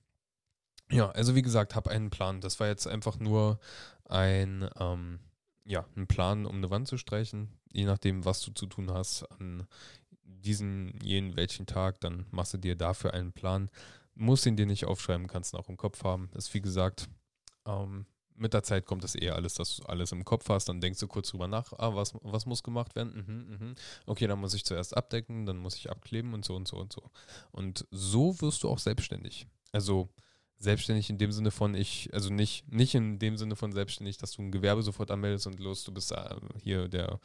ja, 0.91 1.11
also 1.11 1.35
wie 1.35 1.43
gesagt, 1.43 1.75
habe 1.75 1.91
einen 1.91 2.09
Plan. 2.11 2.41
Das 2.41 2.61
war 2.61 2.67
jetzt 2.67 2.87
einfach 2.87 3.19
nur 3.19 3.61
ein, 4.07 4.69
ähm, 4.79 5.21
ja, 5.65 5.87
ein 5.95 6.07
Plan, 6.07 6.47
um 6.47 6.57
eine 6.57 6.71
Wand 6.71 6.89
zu 6.89 6.97
streichen. 6.97 7.51
Je 7.71 7.85
nachdem, 7.85 8.25
was 8.25 8.41
du 8.41 8.51
zu 8.53 8.67
tun 8.67 8.91
hast 8.91 9.25
an 9.25 9.67
diesen, 10.23 10.99
jenen, 11.03 11.37
welchen 11.37 11.67
Tag, 11.67 12.01
dann 12.01 12.27
machst 12.31 12.55
du 12.55 12.59
dir 12.59 12.77
dafür 12.77 13.13
einen 13.13 13.33
Plan. 13.33 13.71
Musst 14.15 14.47
ihn 14.47 14.57
dir 14.57 14.67
nicht 14.67 14.87
aufschreiben, 14.87 15.27
kannst 15.27 15.53
ihn 15.53 15.59
auch 15.59 15.69
im 15.69 15.77
Kopf 15.77 16.03
haben. 16.03 16.31
Ist 16.35 16.55
wie 16.55 16.63
gesagt, 16.63 17.09
ähm, 17.67 18.07
mit 18.37 18.53
der 18.53 18.63
Zeit 18.63 18.87
kommt 18.87 19.05
das 19.05 19.15
eher 19.15 19.37
alles, 19.37 19.55
dass 19.55 19.77
du 19.77 19.85
alles 19.85 20.13
im 20.13 20.25
Kopf 20.25 20.49
hast, 20.49 20.69
dann 20.69 20.81
denkst 20.81 21.01
du 21.01 21.07
kurz 21.07 21.31
drüber 21.31 21.49
nach, 21.49 21.73
ah, 21.75 21.95
was, 21.95 22.15
was 22.23 22.47
muss 22.47 22.63
gemacht 22.63 22.95
werden? 22.97 23.15
Mhm, 23.15 23.67
mhm. 23.67 23.75
Okay, 24.07 24.27
dann 24.27 24.41
muss 24.41 24.55
ich 24.55 24.65
zuerst 24.65 24.97
abdecken, 24.97 25.47
dann 25.47 25.59
muss 25.59 25.77
ich 25.77 25.91
abkleben 25.91 26.35
und 26.35 26.45
so 26.45 26.55
und 26.57 26.67
so 26.69 26.77
und 26.77 26.93
so. 26.93 27.11
Und 27.53 27.87
so 27.91 28.41
wirst 28.41 28.63
du 28.63 28.69
auch 28.69 28.79
selbstständig. 28.79 29.47
Also 29.73 30.09
selbstständig 30.59 31.11
in 31.11 31.19
dem 31.19 31.33
Sinne 31.33 31.51
von 31.51 31.75
ich, 31.75 32.13
also 32.13 32.33
nicht, 32.33 32.73
nicht 32.73 32.95
in 32.95 33.19
dem 33.19 33.37
Sinne 33.37 33.57
von 33.57 33.73
selbstständig, 33.73 34.17
dass 34.19 34.33
du 34.33 34.43
ein 34.43 34.53
Gewerbe 34.53 34.83
sofort 34.83 35.11
anmeldest 35.11 35.47
und 35.47 35.61
los, 35.61 35.85
du 35.85 35.93
bist 35.93 36.13
äh, 36.13 36.37
hier 36.63 36.89
der 36.89 37.21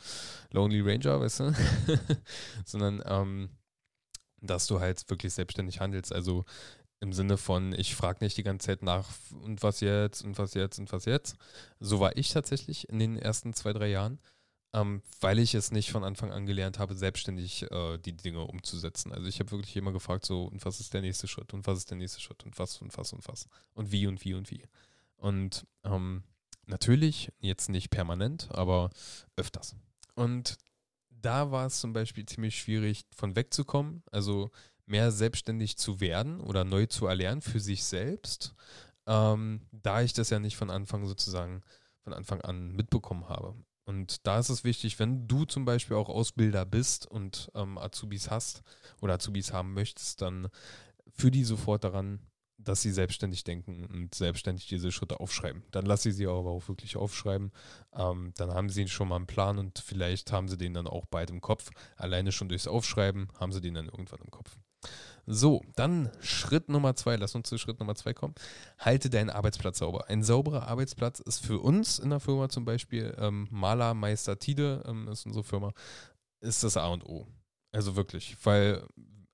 Lonely 0.52 0.82
Ranger, 0.82 1.22
weißt 1.22 1.40
du? 1.42 1.54
Sondern 2.66 3.02
ähm, 3.06 3.50
dass 4.42 4.68
du 4.68 4.80
halt 4.80 5.10
wirklich 5.10 5.34
selbstständig 5.34 5.80
handelst. 5.80 6.14
Also 6.14 6.46
im 7.02 7.14
Sinne 7.14 7.38
von, 7.38 7.74
ich 7.74 7.96
frage 7.96 8.24
nicht 8.24 8.38
die 8.38 8.44
ganze 8.44 8.68
Zeit 8.68 8.84
nach, 8.84 9.08
und 9.42 9.64
was 9.64 9.80
jetzt, 9.80 10.24
und 10.24 10.38
was 10.38 10.54
jetzt, 10.54 10.80
und 10.80 10.92
was 10.92 11.06
jetzt. 11.06 11.36
So 11.80 12.00
war 12.00 12.18
ich 12.18 12.32
tatsächlich 12.32 12.90
in 12.90 13.00
den 13.00 13.18
ersten 13.18 13.54
zwei, 13.54 13.72
drei 13.74 13.88
Jahren, 13.88 14.20
ähm, 14.74 15.02
weil 15.22 15.40
ich 15.40 15.56
es 15.56 15.72
nicht 15.72 15.92
von 15.92 16.04
Anfang 16.04 16.32
an 16.32 16.46
gelernt 16.46 16.78
habe, 16.78 16.96
selbstständig 16.96 17.72
äh, 17.72 17.98
die 17.98 18.16
Dinge 18.16 18.42
umzusetzen. 18.42 19.14
Also 19.14 19.28
ich 19.28 19.40
habe 19.40 19.52
wirklich 19.52 19.76
immer 19.78 19.94
gefragt, 19.94 20.26
so, 20.26 20.46
und 20.46 20.64
was 20.66 20.80
ist 20.80 20.94
der 20.94 21.02
nächste 21.02 21.28
Schritt, 21.28 21.54
und 21.54 21.66
was 21.66 21.78
ist 21.80 21.90
der 21.90 21.98
nächste 21.98 22.20
Schritt, 22.20 22.46
und 22.46 22.60
was, 22.60 22.82
und 22.82 22.96
was, 22.98 23.14
und 23.14 23.28
was, 23.28 23.48
und 23.74 23.92
wie, 23.92 24.06
und 24.06 24.24
wie, 24.26 24.34
und 24.34 24.52
wie. 24.52 24.64
Und 25.16 25.66
ähm, 25.84 26.24
natürlich, 26.66 27.32
jetzt 27.40 27.70
nicht 27.70 27.90
permanent, 27.90 28.50
aber 28.52 28.90
öfters. 29.36 29.76
Und 30.16 30.58
da 31.10 31.52
war 31.52 31.66
es 31.66 31.80
zum 31.80 31.94
Beispiel 31.94 32.26
ziemlich 32.26 32.60
schwierig, 32.60 33.06
von 33.16 33.36
wegzukommen. 33.36 34.04
Also 34.12 34.52
mehr 34.90 35.12
selbstständig 35.12 35.78
zu 35.78 36.00
werden 36.00 36.42
oder 36.42 36.64
neu 36.64 36.86
zu 36.86 37.06
erlernen 37.06 37.42
für 37.42 37.60
sich 37.60 37.84
selbst, 37.84 38.56
ähm, 39.08 39.62
da 39.72 40.02
ich 40.02 40.14
das 40.14 40.30
ja 40.30 40.40
nicht 40.40 40.58
von 40.58 40.70
Anfang 40.70 41.06
sozusagen 41.06 41.62
von 42.04 42.14
Anfang 42.14 42.42
an 42.42 42.72
mitbekommen 42.72 43.30
habe. 43.30 43.56
Und 43.86 44.28
da 44.28 44.38
ist 44.38 44.50
es 44.50 44.64
wichtig, 44.64 45.00
wenn 45.00 45.28
du 45.28 45.46
zum 45.46 45.66
Beispiel 45.66 45.98
auch 45.98 46.10
Ausbilder 46.10 46.66
bist 46.66 47.08
und 47.08 47.52
ähm, 47.56 47.78
Azubis 47.78 48.30
hast 48.30 48.62
oder 49.02 49.16
Azubis 49.16 49.52
haben 49.52 49.74
möchtest, 49.74 50.22
dann 50.22 50.48
für 51.12 51.32
die 51.32 51.44
sofort 51.44 51.84
daran, 51.84 52.20
dass 52.60 52.82
sie 52.82 52.92
selbstständig 52.92 53.44
denken 53.44 53.86
und 53.86 54.14
selbstständig 54.14 54.68
diese 54.68 54.92
Schritte 54.92 55.20
aufschreiben. 55.20 55.64
Dann 55.72 55.86
lass 55.86 56.04
sie 56.04 56.12
sie 56.12 56.28
aber 56.28 56.52
auch 56.52 56.68
wirklich 56.68 56.98
aufschreiben. 56.98 57.52
Ähm, 57.94 58.34
dann 58.36 58.54
haben 58.54 58.70
sie 58.70 58.88
schon 58.88 59.08
mal 59.08 59.16
einen 59.16 59.28
Plan 59.28 59.58
und 59.58 59.80
vielleicht 59.80 60.32
haben 60.32 60.48
sie 60.50 60.58
den 60.58 60.74
dann 60.74 60.88
auch 60.88 61.06
bald 61.06 61.30
im 61.30 61.42
Kopf. 61.42 61.72
Alleine 61.96 62.32
schon 62.32 62.50
durchs 62.50 62.68
Aufschreiben 62.68 63.30
haben 63.40 63.54
sie 63.54 63.62
den 63.62 63.74
dann 63.74 63.88
irgendwann 63.88 64.20
im 64.20 64.30
Kopf. 64.30 64.58
So, 65.32 65.62
dann 65.76 66.10
Schritt 66.22 66.70
Nummer 66.70 66.96
zwei. 66.96 67.16
Lass 67.16 67.36
uns 67.36 67.48
zu 67.48 67.58
Schritt 67.60 67.80
Nummer 67.80 67.94
zwei 67.96 68.14
kommen. 68.14 68.34
Halte 68.80 69.12
deinen 69.12 69.30
Arbeitsplatz 69.30 69.78
sauber. 69.78 70.10
Ein 70.10 70.24
sauberer 70.24 70.68
Arbeitsplatz 70.68 71.20
ist 71.20 71.46
für 71.46 71.60
uns 71.60 72.00
in 72.00 72.10
der 72.10 72.20
Firma 72.20 72.50
zum 72.50 72.66
Beispiel, 72.66 73.16
ähm, 73.20 73.48
Maler 73.52 73.94
Meister 73.94 74.40
Tide 74.40 74.84
ähm, 74.88 75.08
ist 75.08 75.28
unsere 75.28 75.44
Firma, 75.44 75.72
ist 76.42 76.64
das 76.64 76.78
A 76.78 76.88
und 76.88 77.06
O. 77.06 77.28
Also 77.72 77.96
wirklich, 77.96 78.38
weil 78.44 78.84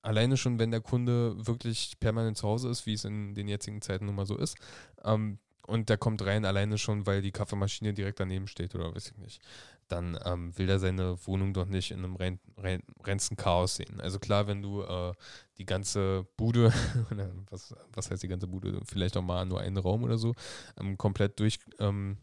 alleine 0.02 0.36
schon, 0.36 0.58
wenn 0.58 0.70
der 0.70 0.82
Kunde 0.82 1.34
wirklich 1.46 1.98
permanent 1.98 2.36
zu 2.36 2.46
Hause 2.46 2.68
ist, 2.68 2.84
wie 2.84 2.92
es 2.92 3.04
in 3.04 3.34
den 3.34 3.48
jetzigen 3.48 3.80
Zeiten 3.80 4.06
nun 4.06 4.14
mal 4.14 4.26
so 4.26 4.36
ist, 4.36 4.56
ähm, 5.02 5.38
und 5.66 5.88
der 5.88 5.98
kommt 5.98 6.22
rein 6.22 6.44
alleine 6.44 6.78
schon, 6.78 7.06
weil 7.06 7.22
die 7.22 7.32
Kaffeemaschine 7.32 7.92
direkt 7.94 8.20
daneben 8.20 8.46
steht 8.46 8.74
oder 8.74 8.94
weiß 8.94 9.10
ich 9.10 9.18
nicht, 9.18 9.42
dann 9.88 10.18
ähm, 10.24 10.56
will 10.58 10.68
er 10.68 10.78
seine 10.78 11.16
Wohnung 11.26 11.52
doch 11.52 11.66
nicht 11.66 11.90
in 11.90 11.98
einem 11.98 12.16
rein, 12.16 12.40
rein, 12.56 12.82
reinsten 13.02 13.36
Chaos 13.36 13.76
sehen. 13.76 14.00
Also 14.00 14.18
klar, 14.18 14.46
wenn 14.46 14.62
du 14.62 14.82
äh, 14.82 15.12
die 15.58 15.66
ganze 15.66 16.26
Bude, 16.36 16.72
was, 17.50 17.74
was 17.92 18.10
heißt 18.10 18.22
die 18.22 18.28
ganze 18.28 18.46
Bude, 18.46 18.80
vielleicht 18.84 19.16
auch 19.16 19.22
mal 19.22 19.44
nur 19.46 19.60
einen 19.60 19.76
Raum 19.76 20.02
oder 20.02 20.18
so, 20.18 20.34
ähm, 20.80 20.98
komplett 20.98 21.38
durch, 21.38 21.58
ähm, 21.78 22.18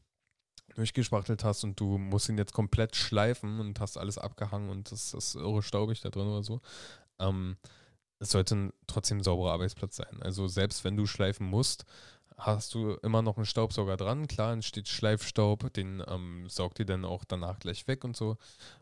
durchgespachtelt 0.75 1.43
hast 1.43 1.63
und 1.63 1.79
du 1.79 1.97
musst 1.97 2.29
ihn 2.29 2.37
jetzt 2.37 2.53
komplett 2.53 2.95
schleifen 2.95 3.59
und 3.59 3.79
hast 3.79 3.97
alles 3.97 4.17
abgehangen 4.17 4.69
und 4.69 4.91
das 4.91 5.13
ist 5.13 5.35
irre 5.35 5.61
staubig 5.61 6.01
da 6.01 6.09
drin 6.09 6.27
oder 6.27 6.43
so. 6.43 6.61
Ähm, 7.19 7.57
es 8.19 8.31
sollte 8.31 8.73
trotzdem 8.87 9.19
ein 9.19 9.23
sauberer 9.23 9.51
Arbeitsplatz 9.51 9.97
sein. 9.97 10.21
Also 10.21 10.47
selbst 10.47 10.83
wenn 10.83 10.97
du 10.97 11.05
schleifen 11.05 11.45
musst, 11.45 11.85
hast 12.37 12.73
du 12.73 12.93
immer 13.03 13.21
noch 13.21 13.37
einen 13.37 13.45
Staubsauger 13.45 13.97
dran. 13.97 14.27
Klar, 14.27 14.53
entsteht 14.53 14.87
Schleifstaub, 14.87 15.71
den 15.73 16.03
ähm, 16.07 16.47
saugt 16.49 16.79
ihr 16.79 16.85
dann 16.85 17.05
auch 17.05 17.23
danach 17.23 17.59
gleich 17.59 17.87
weg 17.87 18.03
und 18.03 18.15
so. 18.15 18.37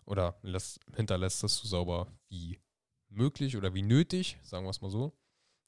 Oder 0.05 0.36
lässt, 0.41 0.79
hinterlässt 0.96 1.43
das 1.43 1.58
so 1.58 1.67
sauber 1.67 2.08
wie 2.29 2.60
möglich 3.10 3.58
oder 3.58 3.74
wie 3.74 3.81
nötig, 3.81 4.38
sagen 4.43 4.65
wir 4.65 4.70
es 4.70 4.81
mal 4.81 4.91
so. 4.91 5.13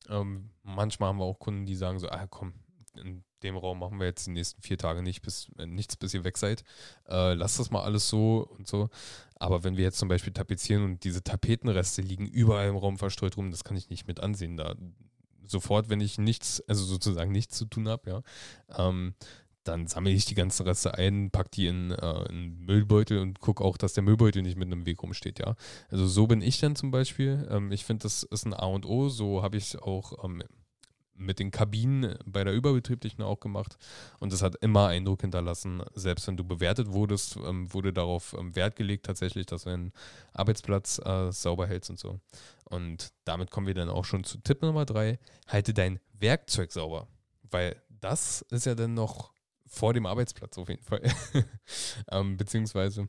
Ähm, 0.09 0.49
manchmal 0.63 1.09
haben 1.09 1.19
wir 1.19 1.25
auch 1.25 1.39
Kunden, 1.39 1.65
die 1.65 1.75
sagen 1.75 1.99
so, 1.99 2.09
ah 2.09 2.27
komm, 2.27 2.53
in 2.95 3.23
dem 3.41 3.57
Raum 3.57 3.79
machen 3.79 3.99
wir 3.99 4.07
jetzt 4.07 4.27
die 4.27 4.31
nächsten 4.31 4.61
vier 4.61 4.77
Tage 4.77 5.01
nicht 5.01 5.21
bis, 5.21 5.49
äh, 5.57 5.65
nichts, 5.65 5.95
bis 5.95 6.13
ihr 6.13 6.23
weg 6.23 6.37
seid. 6.37 6.63
Äh, 7.07 7.33
lasst 7.33 7.59
das 7.59 7.71
mal 7.71 7.83
alles 7.83 8.07
so 8.07 8.47
und 8.57 8.67
so. 8.67 8.89
Aber 9.35 9.63
wenn 9.63 9.77
wir 9.77 9.83
jetzt 9.83 9.97
zum 9.97 10.07
Beispiel 10.07 10.33
tapezieren 10.33 10.83
und 10.83 11.03
diese 11.03 11.23
Tapetenreste 11.23 12.01
liegen 12.01 12.27
überall 12.27 12.69
im 12.69 12.77
Raum 12.77 12.97
verstreut 12.97 13.37
rum, 13.37 13.51
das 13.51 13.63
kann 13.63 13.77
ich 13.77 13.89
nicht 13.89 14.07
mit 14.07 14.19
ansehen. 14.19 14.57
Da 14.57 14.75
sofort, 15.45 15.89
wenn 15.89 16.01
ich 16.01 16.17
nichts, 16.17 16.61
also 16.67 16.83
sozusagen 16.83 17.31
nichts 17.31 17.57
zu 17.57 17.65
tun 17.65 17.87
habe, 17.87 18.09
ja, 18.09 18.21
ähm, 18.77 19.13
dann 19.63 19.87
sammle 19.87 20.11
ich 20.11 20.25
die 20.25 20.35
ganzen 20.35 20.63
Reste 20.63 20.95
ein, 20.95 21.31
packe 21.31 21.49
die 21.53 21.67
in, 21.67 21.91
äh, 21.91 21.95
einen 21.95 22.59
Müllbeutel 22.65 23.19
und 23.19 23.39
gucke 23.39 23.63
auch, 23.63 23.77
dass 23.77 23.93
der 23.93 24.03
Müllbeutel 24.03 24.41
nicht 24.41 24.57
mit 24.57 24.67
einem 24.67 24.85
Weg 24.85 25.01
rumsteht, 25.01 25.39
ja. 25.39 25.55
Also 25.89 26.05
so 26.07 26.27
bin 26.27 26.41
ich 26.41 26.59
dann 26.59 26.75
zum 26.75 26.91
Beispiel. 26.91 27.47
Ähm, 27.49 27.71
ich 27.71 27.85
finde, 27.85 28.03
das 28.03 28.23
ist 28.23 28.45
ein 28.45 28.53
A 28.53 28.65
und 28.65 28.85
O. 28.85 29.09
So 29.09 29.41
habe 29.41 29.57
ich 29.57 29.73
es 29.73 29.75
auch 29.75 30.23
ähm, 30.23 30.43
mit 31.15 31.39
den 31.39 31.51
Kabinen 31.51 32.17
bei 32.25 32.43
der 32.43 32.53
überbetrieblichen 32.53 33.23
auch 33.23 33.39
gemacht. 33.39 33.77
Und 34.19 34.33
das 34.33 34.41
hat 34.41 34.55
immer 34.61 34.87
Eindruck 34.87 35.21
hinterlassen. 35.21 35.83
Selbst 35.93 36.27
wenn 36.27 36.37
du 36.37 36.43
bewertet 36.43 36.91
wurdest, 36.91 37.37
ähm, 37.37 37.71
wurde 37.73 37.93
darauf 37.93 38.35
ähm, 38.37 38.55
Wert 38.55 38.75
gelegt 38.75 39.05
tatsächlich, 39.05 39.45
dass 39.45 39.63
du 39.63 39.69
einen 39.69 39.93
Arbeitsplatz 40.33 40.99
äh, 40.99 41.31
sauber 41.31 41.67
hältst 41.67 41.89
und 41.89 41.99
so. 41.99 42.19
Und 42.65 43.13
damit 43.25 43.51
kommen 43.51 43.67
wir 43.67 43.73
dann 43.73 43.89
auch 43.89 44.05
schon 44.05 44.23
zu 44.23 44.39
Tipp 44.39 44.61
Nummer 44.61 44.85
drei. 44.85 45.19
Halte 45.47 45.73
dein 45.73 45.99
Werkzeug 46.13 46.71
sauber. 46.71 47.07
Weil 47.43 47.75
das 47.89 48.41
ist 48.49 48.65
ja 48.65 48.75
dann 48.75 48.93
noch 48.93 49.33
vor 49.67 49.93
dem 49.93 50.05
Arbeitsplatz 50.05 50.57
auf 50.57 50.69
jeden 50.69 50.83
Fall. 50.83 51.01
ähm, 52.11 52.37
beziehungsweise 52.37 53.07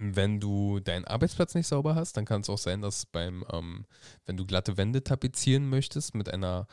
wenn 0.00 0.40
du 0.40 0.80
deinen 0.80 1.04
Arbeitsplatz 1.04 1.54
nicht 1.54 1.66
sauber 1.66 1.94
hast, 1.94 2.16
dann 2.16 2.24
kann 2.24 2.40
es 2.40 2.48
auch 2.48 2.58
sein, 2.58 2.80
dass 2.80 3.04
beim, 3.04 3.44
ähm, 3.52 3.84
wenn 4.24 4.38
du 4.38 4.46
glatte 4.46 4.78
Wände 4.78 5.04
tapezieren 5.04 5.68
möchtest 5.68 6.14
mit 6.14 6.32
einer 6.32 6.66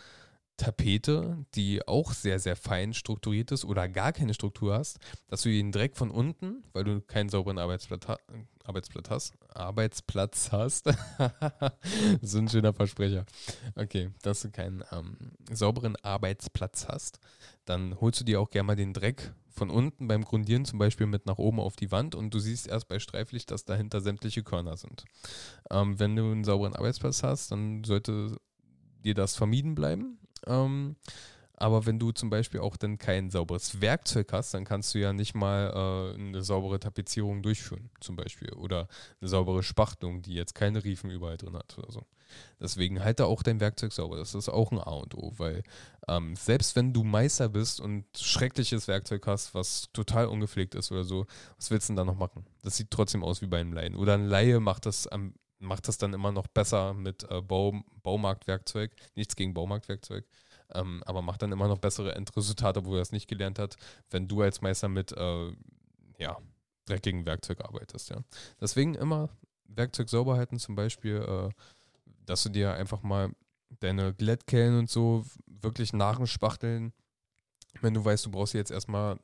Tapete, 0.58 1.46
die 1.54 1.88
auch 1.88 2.12
sehr, 2.12 2.40
sehr 2.40 2.56
fein 2.56 2.94
strukturiert 2.94 3.52
ist 3.52 3.64
oder 3.64 3.88
gar 3.88 4.12
keine 4.12 4.34
Struktur 4.34 4.74
hast, 4.74 4.98
dass 5.28 5.44
du 5.44 5.50
den 5.50 5.72
Dreck 5.72 5.96
von 5.96 6.10
unten, 6.10 6.64
weil 6.74 6.84
du 6.84 7.02
keinen 7.02 7.30
sauberen 7.30 7.60
Arbeitsplatz, 7.60 8.08
ha 8.08 8.18
Arbeitsplatz 8.64 9.10
hast, 9.10 9.34
Arbeitsplatz 9.54 10.52
hast, 10.52 10.90
so 12.22 12.38
ein 12.40 12.50
schöner 12.50 12.74
Versprecher. 12.74 13.26
Okay, 13.76 14.10
dass 14.24 14.42
du 14.42 14.52
keinen 14.52 14.84
ähm, 14.92 15.16
sauberen 15.50 15.96
Arbeitsplatz 15.98 16.88
hast, 16.90 17.20
dann 17.64 18.02
holst 18.02 18.20
du 18.20 18.26
dir 18.26 18.42
auch 18.42 18.50
gerne 18.50 18.68
mal 18.68 18.76
den 18.76 18.94
Dreck 18.94 19.32
von 19.58 19.70
unten 19.70 20.08
beim 20.08 20.24
Grundieren 20.24 20.66
zum 20.66 20.80
Beispiel 20.80 21.08
mit 21.08 21.26
nach 21.26 21.38
oben 21.38 21.60
auf 21.60 21.76
die 21.76 21.92
Wand 21.92 22.14
und 22.14 22.34
du 22.34 22.40
siehst 22.40 22.68
erst 22.68 22.88
bei 22.88 23.00
Streiflicht, 23.00 23.52
dass 23.52 23.64
dahinter 23.64 24.02
sämtliche 24.02 24.44
Körner 24.44 24.76
sind. 24.78 25.06
Ähm, 25.72 26.00
wenn 26.00 26.16
du 26.16 26.24
einen 26.24 26.44
sauberen 26.44 26.76
Arbeitsplatz 26.76 27.24
hast, 27.24 27.52
dann 27.52 27.84
sollte 27.84 28.38
dir 29.04 29.14
das 29.14 29.36
vermieden 29.36 29.76
bleiben. 29.76 30.20
Ähm, 30.46 30.96
Aber 31.60 31.88
wenn 31.88 31.98
du 31.98 32.12
zum 32.12 32.30
Beispiel 32.30 32.60
auch 32.60 32.78
dann 32.78 33.00
kein 33.00 33.32
sauberes 33.32 33.82
Werkzeug 33.82 34.32
hast, 34.32 34.54
dann 34.54 34.64
kannst 34.64 34.94
du 34.94 35.00
ja 35.00 35.12
nicht 35.12 35.34
mal 35.34 36.14
äh, 36.16 36.20
eine 36.20 36.44
saubere 36.44 36.80
Tapezierung 36.80 37.42
durchführen, 37.42 37.90
zum 38.00 38.16
Beispiel. 38.16 38.54
Oder 38.54 38.88
eine 39.22 39.28
saubere 39.28 39.64
Spachtelung, 39.64 40.22
die 40.22 40.36
jetzt 40.36 40.54
keine 40.54 40.84
Riefen 40.84 41.10
überall 41.10 41.38
drin 41.38 41.56
hat 41.56 41.76
oder 41.80 41.92
so. 41.92 42.04
Deswegen 42.60 43.04
halte 43.04 43.26
auch 43.26 43.42
dein 43.42 43.60
Werkzeug 43.60 43.92
sauber. 43.94 44.18
Das 44.18 44.36
ist 44.36 44.50
auch 44.50 44.72
ein 44.72 44.80
A 44.80 44.92
und 44.92 45.16
O, 45.16 45.34
weil 45.38 45.64
ähm, 46.08 46.36
selbst 46.36 46.76
wenn 46.76 46.94
du 46.94 47.04
Meister 47.04 47.50
bist 47.50 47.80
und 47.80 48.06
schreckliches 48.16 48.88
Werkzeug 48.88 49.26
hast, 49.26 49.56
was 49.56 49.90
total 49.94 50.28
ungepflegt 50.28 50.76
ist 50.76 50.92
oder 50.92 51.06
so, 51.06 51.26
was 51.58 51.72
willst 51.72 51.90
du 51.90 51.94
denn 51.94 51.98
da 51.98 52.06
noch 52.06 52.20
machen? 52.20 52.46
Das 52.64 52.78
sieht 52.78 52.92
trotzdem 52.92 53.24
aus 53.24 53.42
wie 53.42 53.48
bei 53.48 53.60
einem 53.62 53.74
Laien. 53.74 53.96
Oder 53.96 54.14
ein 54.16 54.28
Laie 54.28 54.60
macht 54.60 54.86
das 54.86 55.08
am 55.08 55.34
macht 55.60 55.88
das 55.88 55.98
dann 55.98 56.14
immer 56.14 56.32
noch 56.32 56.48
besser 56.48 56.94
mit 56.94 57.30
äh, 57.30 57.42
Bau, 57.42 57.74
Baumarktwerkzeug. 58.04 58.92
Nichts 59.16 59.36
gegen 59.36 59.54
Baumarktwerkzeug. 59.54 60.26
Ähm, 60.74 61.02
aber 61.06 61.22
macht 61.22 61.42
dann 61.42 61.52
immer 61.52 61.68
noch 61.68 61.80
bessere 61.80 62.14
Endresultate, 62.16 62.86
wo 62.86 62.96
er 62.96 63.02
es 63.02 63.12
nicht 63.12 63.28
gelernt 63.28 63.58
hat, 63.58 63.78
wenn 64.10 64.28
du 64.28 64.42
als 64.42 64.62
Meister 64.62 64.90
mit 64.90 65.12
äh, 65.14 65.52
ja, 66.20 66.38
dreckigen 66.86 67.26
Werkzeug 67.26 67.62
arbeitest. 67.64 68.10
Ja. 68.10 68.18
Deswegen 68.60 68.96
immer 68.96 69.30
Werkzeug 69.66 70.10
sauber 70.10 70.36
halten, 70.36 70.60
zum 70.60 70.76
Beispiel, 70.76 71.18
äh, 71.18 71.50
dass 72.26 72.44
du 72.44 72.50
dir 72.50 72.74
einfach 72.74 73.02
mal 73.04 73.32
deine 73.80 74.14
Glättkellen 74.14 74.78
und 74.78 74.90
so 74.90 75.26
wirklich 75.46 75.94
nachspachteln. 75.94 76.94
Wenn 77.82 77.94
du 77.94 78.04
weißt, 78.04 78.26
du 78.26 78.32
brauchst 78.32 78.54
jetzt 78.54 78.72
erstmal 78.72 79.20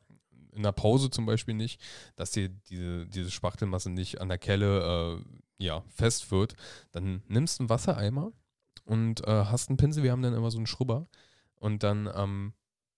in 0.56 0.64
der 0.64 0.72
Pause 0.72 1.10
zum 1.10 1.26
Beispiel 1.26 1.54
nicht, 1.54 1.82
dass 2.16 2.32
dir 2.32 2.50
diese, 2.50 3.08
diese 3.08 3.32
Spachtelmasse 3.32 3.90
nicht 3.90 4.22
an 4.22 4.30
der 4.30 4.38
Kelle 4.38 5.20
äh, 5.20 5.64
ja, 5.64 5.84
fest 5.90 6.32
wird, 6.32 6.56
dann 6.92 7.24
nimmst 7.28 7.60
du 7.60 7.64
einen 7.64 7.70
Wassereimer 7.70 8.32
und 8.86 9.26
äh, 9.28 9.46
hast 9.46 9.70
einen 9.70 9.78
Pinsel. 9.78 10.04
Wir 10.04 10.12
haben 10.12 10.22
dann 10.22 10.34
immer 10.34 10.52
so 10.52 10.58
einen 10.58 10.68
Schrubber 10.68 11.08
und 11.56 11.84
dann 11.84 12.10
ähm, 12.14 12.54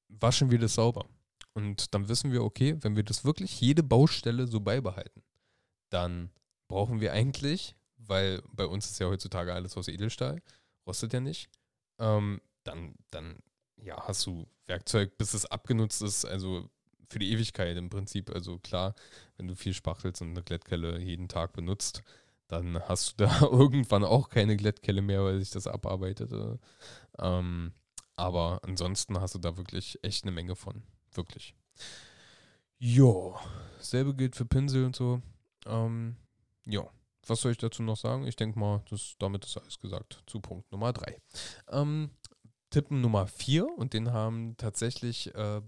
waschen 0.07 0.51
wir 0.51 0.59
das 0.59 0.75
sauber. 0.75 1.05
Und 1.53 1.93
dann 1.93 2.09
wissen 2.09 2.31
wir, 2.31 2.43
okay, 2.43 2.77
wenn 2.81 2.95
wir 2.95 3.03
das 3.03 3.23
wirklich 3.23 3.61
jede 3.61 3.83
Baustelle 3.83 4.45
so 4.47 4.59
beibehalten, 4.59 5.23
dann 5.89 6.29
brauchen 6.67 6.99
wir 6.99 7.13
eigentlich, 7.13 7.75
weil 7.97 8.41
bei 8.51 8.65
uns 8.65 8.89
ist 8.89 8.99
ja 8.99 9.07
heutzutage 9.07 9.53
alles 9.53 9.77
aus 9.77 9.87
Edelstahl, 9.87 10.41
rostet 10.85 11.13
ja 11.13 11.21
nicht, 11.21 11.49
ähm, 11.99 12.41
dann, 12.63 12.95
dann 13.11 13.39
ja, 13.77 13.95
hast 14.07 14.25
du 14.25 14.47
Werkzeug, 14.65 15.17
bis 15.17 15.33
es 15.33 15.45
abgenutzt 15.45 16.01
ist, 16.01 16.25
also 16.25 16.69
für 17.09 17.19
die 17.19 17.31
Ewigkeit 17.31 17.77
im 17.77 17.89
Prinzip. 17.89 18.33
Also 18.33 18.57
klar, 18.59 18.95
wenn 19.37 19.47
du 19.47 19.55
viel 19.55 19.73
spachtelst 19.73 20.21
und 20.21 20.31
eine 20.31 20.43
Glättkelle 20.43 20.99
jeden 20.99 21.27
Tag 21.27 21.53
benutzt, 21.53 22.03
dann 22.47 22.79
hast 22.87 23.11
du 23.11 23.25
da 23.25 23.41
irgendwann 23.41 24.03
auch 24.03 24.29
keine 24.29 24.55
Glättkelle 24.55 25.01
mehr, 25.01 25.23
weil 25.23 25.39
sich 25.39 25.51
das 25.51 25.67
abarbeitet. 25.67 26.31
Ähm, 27.19 27.73
aber 28.15 28.59
ansonsten 28.63 29.19
hast 29.19 29.35
du 29.35 29.39
da 29.39 29.57
wirklich 29.57 29.99
echt 30.03 30.23
eine 30.23 30.31
Menge 30.31 30.55
von. 30.55 30.83
Wirklich. 31.13 31.55
Jo, 32.77 33.37
selbe 33.79 34.13
gilt 34.15 34.35
für 34.35 34.45
Pinsel 34.45 34.85
und 34.85 34.95
so. 34.95 35.21
Ähm, 35.65 36.17
ja, 36.65 36.87
was 37.25 37.41
soll 37.41 37.51
ich 37.51 37.57
dazu 37.57 37.83
noch 37.83 37.97
sagen? 37.97 38.27
Ich 38.27 38.35
denke 38.35 38.59
mal, 38.59 38.83
das, 38.89 39.15
damit 39.19 39.45
ist 39.45 39.57
alles 39.57 39.79
gesagt 39.79 40.21
zu 40.27 40.39
Punkt 40.39 40.71
Nummer 40.71 40.93
3. 40.93 41.19
Ähm, 41.69 42.11
Tippen 42.69 43.01
Nummer 43.01 43.27
4 43.27 43.67
und 43.77 43.93
den 43.93 44.11
haben 44.11 44.55
tatsächlich 44.57 45.33
äh, 45.33 45.61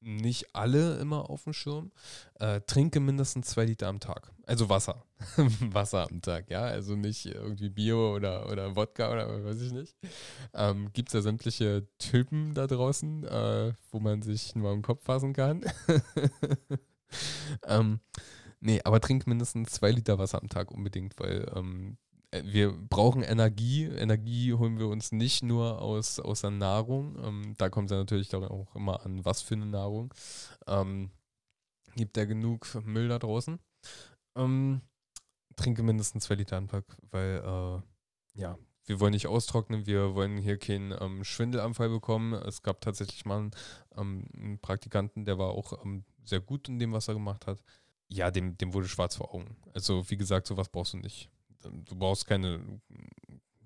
nicht 0.00 0.54
alle 0.54 0.98
immer 0.98 1.30
auf 1.30 1.44
dem 1.44 1.52
Schirm. 1.52 1.90
Äh, 2.34 2.60
trinke 2.62 3.00
mindestens 3.00 3.48
zwei 3.48 3.64
Liter 3.64 3.88
am 3.88 4.00
Tag. 4.00 4.32
Also 4.46 4.68
Wasser. 4.68 5.04
Wasser 5.36 6.08
am 6.10 6.22
Tag, 6.22 6.50
ja. 6.50 6.62
Also 6.62 6.96
nicht 6.96 7.26
irgendwie 7.26 7.68
Bio 7.68 8.14
oder, 8.14 8.50
oder 8.50 8.76
Wodka 8.76 9.12
oder 9.12 9.44
weiß 9.44 9.60
ich 9.60 9.72
nicht. 9.72 9.96
Ähm, 10.54 10.90
Gibt 10.92 11.08
es 11.08 11.14
ja 11.14 11.20
sämtliche 11.20 11.86
Typen 11.98 12.54
da 12.54 12.66
draußen, 12.66 13.24
äh, 13.24 13.72
wo 13.90 14.00
man 14.00 14.22
sich 14.22 14.54
nur 14.54 14.70
am 14.70 14.82
Kopf 14.82 15.04
fassen 15.04 15.32
kann. 15.32 15.64
ähm, 17.66 18.00
nee, 18.60 18.80
aber 18.84 19.00
trink 19.00 19.26
mindestens 19.26 19.72
zwei 19.72 19.90
Liter 19.90 20.18
Wasser 20.18 20.40
am 20.40 20.48
Tag 20.48 20.70
unbedingt, 20.70 21.18
weil 21.18 21.50
ähm, 21.54 21.96
äh, 22.07 22.07
wir 22.30 22.72
brauchen 22.72 23.22
Energie. 23.22 23.84
Energie 23.84 24.52
holen 24.52 24.78
wir 24.78 24.88
uns 24.88 25.12
nicht 25.12 25.42
nur 25.42 25.80
aus, 25.80 26.20
aus 26.20 26.42
der 26.42 26.50
Nahrung. 26.50 27.16
Ähm, 27.24 27.54
da 27.56 27.68
kommt 27.70 27.90
es 27.90 27.92
ja 27.92 27.98
natürlich 27.98 28.34
auch 28.34 28.74
immer 28.74 29.04
an, 29.04 29.24
was 29.24 29.42
für 29.42 29.54
eine 29.54 29.66
Nahrung. 29.66 30.12
Ähm, 30.66 31.10
gibt 31.96 32.16
ja 32.16 32.26
genug 32.26 32.66
Müll 32.84 33.08
da 33.08 33.18
draußen. 33.18 33.58
Ähm, 34.36 34.82
trinke 35.56 35.82
mindestens 35.82 36.24
zwei 36.24 36.34
Liter 36.34 36.64
Tag, 36.66 36.84
weil, 37.10 37.42
äh, 37.44 38.40
ja, 38.40 38.58
wir 38.84 39.00
wollen 39.00 39.12
nicht 39.12 39.26
austrocknen, 39.26 39.86
wir 39.86 40.14
wollen 40.14 40.38
hier 40.38 40.58
keinen 40.58 40.94
ähm, 41.00 41.24
Schwindelanfall 41.24 41.88
bekommen. 41.88 42.34
Es 42.34 42.62
gab 42.62 42.80
tatsächlich 42.80 43.24
mal 43.24 43.38
einen, 43.38 43.50
ähm, 43.96 44.26
einen 44.34 44.58
Praktikanten, 44.58 45.24
der 45.24 45.38
war 45.38 45.50
auch 45.50 45.84
ähm, 45.84 46.04
sehr 46.24 46.40
gut 46.40 46.68
in 46.68 46.78
dem, 46.78 46.92
was 46.92 47.08
er 47.08 47.14
gemacht 47.14 47.46
hat. 47.46 47.62
Ja, 48.08 48.30
dem, 48.30 48.56
dem 48.56 48.72
wurde 48.74 48.88
schwarz 48.88 49.16
vor 49.16 49.34
Augen. 49.34 49.56
Also, 49.74 50.08
wie 50.10 50.16
gesagt, 50.16 50.46
sowas 50.46 50.68
brauchst 50.68 50.92
du 50.92 50.98
nicht 50.98 51.30
du 51.62 51.96
brauchst 51.96 52.26
keine, 52.26 52.60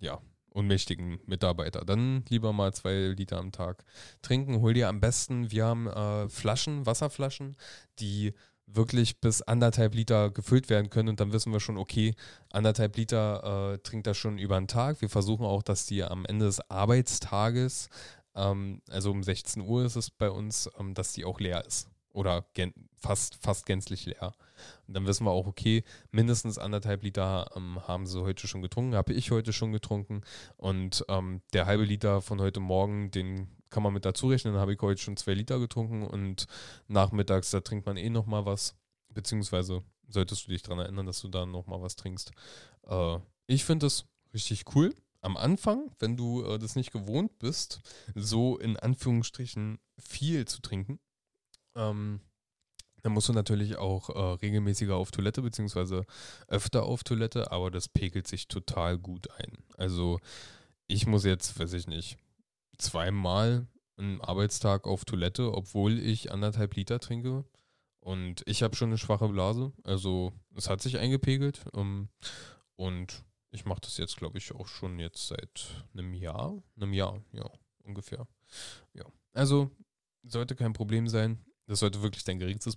ja, 0.01 0.21
unmächtigen 0.51 1.19
Mitarbeiter. 1.27 1.85
Dann 1.85 2.25
lieber 2.29 2.53
mal 2.53 2.73
zwei 2.73 3.15
Liter 3.17 3.39
am 3.39 3.53
Tag 3.53 3.85
trinken. 4.21 4.61
Hol 4.61 4.75
dir 4.75 4.89
am 4.89 5.01
besten, 5.01 5.51
wir 5.51 5.65
haben 5.65 5.87
äh, 5.87 6.29
Flaschen, 6.29 6.87
Wasserflaschen, 6.87 7.57
die 7.99 8.35
wirklich 8.67 9.21
bis 9.21 9.43
anderthalb 9.43 9.95
Liter 9.95 10.31
gefüllt 10.31 10.71
werden 10.71 10.89
können 10.89 11.11
und 11.11 11.21
dann 11.21 11.33
wissen 11.33 11.53
wir 11.53 11.61
schon, 11.61 11.77
okay, 11.77 12.15
anderthalb 12.51 12.97
Liter 12.97 13.75
äh, 13.75 13.79
trinkt 13.79 14.07
er 14.07 14.15
schon 14.15 14.39
über 14.39 14.59
den 14.59 14.69
Tag. 14.69 15.01
Wir 15.01 15.11
versuchen 15.11 15.45
auch, 15.45 15.63
dass 15.63 15.87
die 15.87 16.03
am 16.03 16.25
Ende 16.25 16.47
des 16.47 16.71
Arbeitstages, 16.71 17.89
ähm, 18.35 18.81
also 18.89 19.11
um 19.11 19.23
16 19.23 19.63
Uhr 19.63 19.85
ist 19.85 19.97
es 19.97 20.11
bei 20.11 20.31
uns, 20.31 20.71
ähm, 20.79 20.95
dass 20.95 21.13
die 21.13 21.25
auch 21.25 21.41
leer 21.41 21.65
ist 21.67 21.92
oder 22.13 22.47
fast, 22.97 23.37
fast 23.37 23.67
gänzlich 23.67 24.07
leer. 24.07 24.33
Und 24.87 24.95
dann 24.95 25.07
wissen 25.07 25.25
wir 25.25 25.31
auch, 25.31 25.47
okay, 25.47 25.85
mindestens 26.11 26.59
anderthalb 26.59 27.03
Liter 27.03 27.51
ähm, 27.57 27.87
haben 27.87 28.07
sie 28.07 28.23
heute 28.23 28.47
schon 28.47 28.63
getrunken, 28.63 28.95
habe 28.95 29.13
ich 29.13 29.31
heute 29.31 29.53
schon 29.53 29.73
getrunken. 29.73 30.23
Und 30.57 31.05
ähm, 31.09 31.43
der 31.53 31.67
halbe 31.67 31.85
Liter 31.85 32.23
von 32.23 32.41
heute 32.41 32.61
Morgen, 32.61 33.11
den 33.11 33.49
kann 33.71 33.83
man 33.83 33.95
mit 33.95 34.05
dazu 34.05 34.29
rechnen, 34.29 34.55
dann 34.55 34.61
habe 34.61 34.75
ich 34.75 34.81
heute 34.83 35.01
schon 35.01 35.17
zwei 35.17 35.35
Liter 35.35 35.59
getrunken 35.59 36.07
und 36.07 36.47
nachmittags, 36.89 37.51
da 37.51 37.61
trinkt 37.61 37.87
man 37.87 37.97
eh 37.97 38.11
nochmal 38.11 38.45
was. 38.45 38.77
Beziehungsweise 39.09 39.83
solltest 40.09 40.47
du 40.47 40.53
dich 40.53 40.63
daran 40.63 40.79
erinnern, 40.79 41.07
dass 41.07 41.21
du 41.21 41.29
da 41.29 41.47
nochmal 41.47 41.81
was 41.83 41.97
trinkst. 41.97 42.33
Äh, 42.87 43.19
ich 43.47 43.65
finde 43.65 43.87
das 43.87 44.07
richtig 44.35 44.65
cool. 44.75 44.95
Am 45.21 45.37
Anfang, 45.37 45.91
wenn 45.99 46.17
du 46.17 46.43
äh, 46.43 46.59
das 46.59 46.77
nicht 46.77 46.93
gewohnt 46.93 47.39
bist, 47.39 47.81
so 48.15 48.59
in 48.59 48.77
Anführungsstrichen 48.77 49.79
viel 49.99 50.47
zu 50.47 50.61
trinken, 50.61 50.99
ähm, 51.75 52.21
dann 53.03 53.13
musst 53.13 53.29
du 53.29 53.33
natürlich 53.33 53.77
auch 53.77 54.09
äh, 54.11 54.35
regelmäßiger 54.43 54.95
auf 54.95 55.11
Toilette, 55.11 55.43
beziehungsweise 55.43 56.07
öfter 56.47 56.85
auf 56.85 57.03
Toilette, 57.03 57.51
aber 57.51 57.71
das 57.71 57.89
pegelt 57.89 58.29
sich 58.29 58.49
total 58.49 58.99
gut 58.99 59.29
ein. 59.39 59.59
Also 59.77 60.21
ich 60.87 61.07
muss 61.07 61.25
jetzt, 61.25 61.59
weiß 61.59 61.73
ich 61.73 61.89
nicht, 61.89 62.17
zweimal 62.79 63.67
einen 63.97 64.21
Arbeitstag 64.21 64.87
auf 64.87 65.05
Toilette, 65.05 65.53
obwohl 65.53 65.99
ich 65.99 66.33
anderthalb 66.33 66.75
Liter 66.77 67.01
trinke. 67.01 67.45
Und 68.01 68.43
ich 68.47 68.63
habe 68.63 68.75
schon 68.75 68.89
eine 68.89 68.99
schwache 68.99 69.29
Blase. 69.29 69.73
Also 69.85 70.33
es 70.57 70.69
hat 70.69 70.83
sich 70.83 70.99
eingepegelt. 70.99 71.65
Ähm, 71.75 72.09
und 72.77 73.25
ich 73.53 73.65
mache 73.65 73.83
das 73.83 73.97
jetzt, 73.99 74.17
glaube 74.17 74.39
ich, 74.39 74.53
auch 74.55 74.67
schon 74.67 74.99
jetzt 74.99 75.29
seit 75.29 75.85
einem 75.93 76.15
Jahr. 76.15 76.61
Einem 76.77 76.93
Jahr, 76.93 77.23
ja, 77.33 77.49
ungefähr. 77.85 78.27
Ja. 78.93 79.05
Also 79.35 79.71
sollte 80.25 80.57
kein 80.57 80.73
Problem 80.73 81.09
sein. 81.09 81.39
Das 81.73 81.81
sollte 81.81 82.03
wirklich 82.03 82.23
dein 82.23 82.39
geringstes 82.39 82.77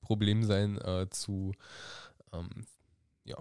Problem 0.00 0.44
sein, 0.44 0.78
äh, 0.78 1.10
zu 1.10 1.52
ähm, 2.32 2.48
ja, 3.24 3.36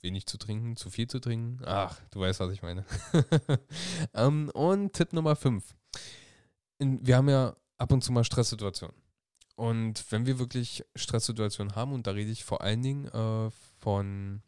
wenig 0.00 0.24
zu 0.24 0.38
trinken, 0.38 0.74
zu 0.76 0.88
viel 0.88 1.06
zu 1.06 1.20
trinken. 1.20 1.62
Ach, 1.66 2.00
du 2.10 2.20
weißt, 2.20 2.40
was 2.40 2.50
ich 2.50 2.62
meine. 2.62 2.86
ähm, 4.14 4.50
und 4.54 4.94
Tipp 4.94 5.12
Nummer 5.12 5.36
5. 5.36 5.76
Wir 6.78 7.14
haben 7.14 7.28
ja 7.28 7.54
ab 7.76 7.92
und 7.92 8.02
zu 8.02 8.10
mal 8.12 8.24
Stresssituationen. 8.24 8.96
Und 9.56 10.10
wenn 10.10 10.24
wir 10.24 10.38
wirklich 10.38 10.82
Stresssituationen 10.96 11.76
haben, 11.76 11.92
und 11.92 12.06
da 12.06 12.12
rede 12.12 12.30
ich 12.30 12.42
vor 12.42 12.62
allen 12.62 12.80
Dingen 12.80 13.06
äh, 13.08 13.50
von, 13.80 14.40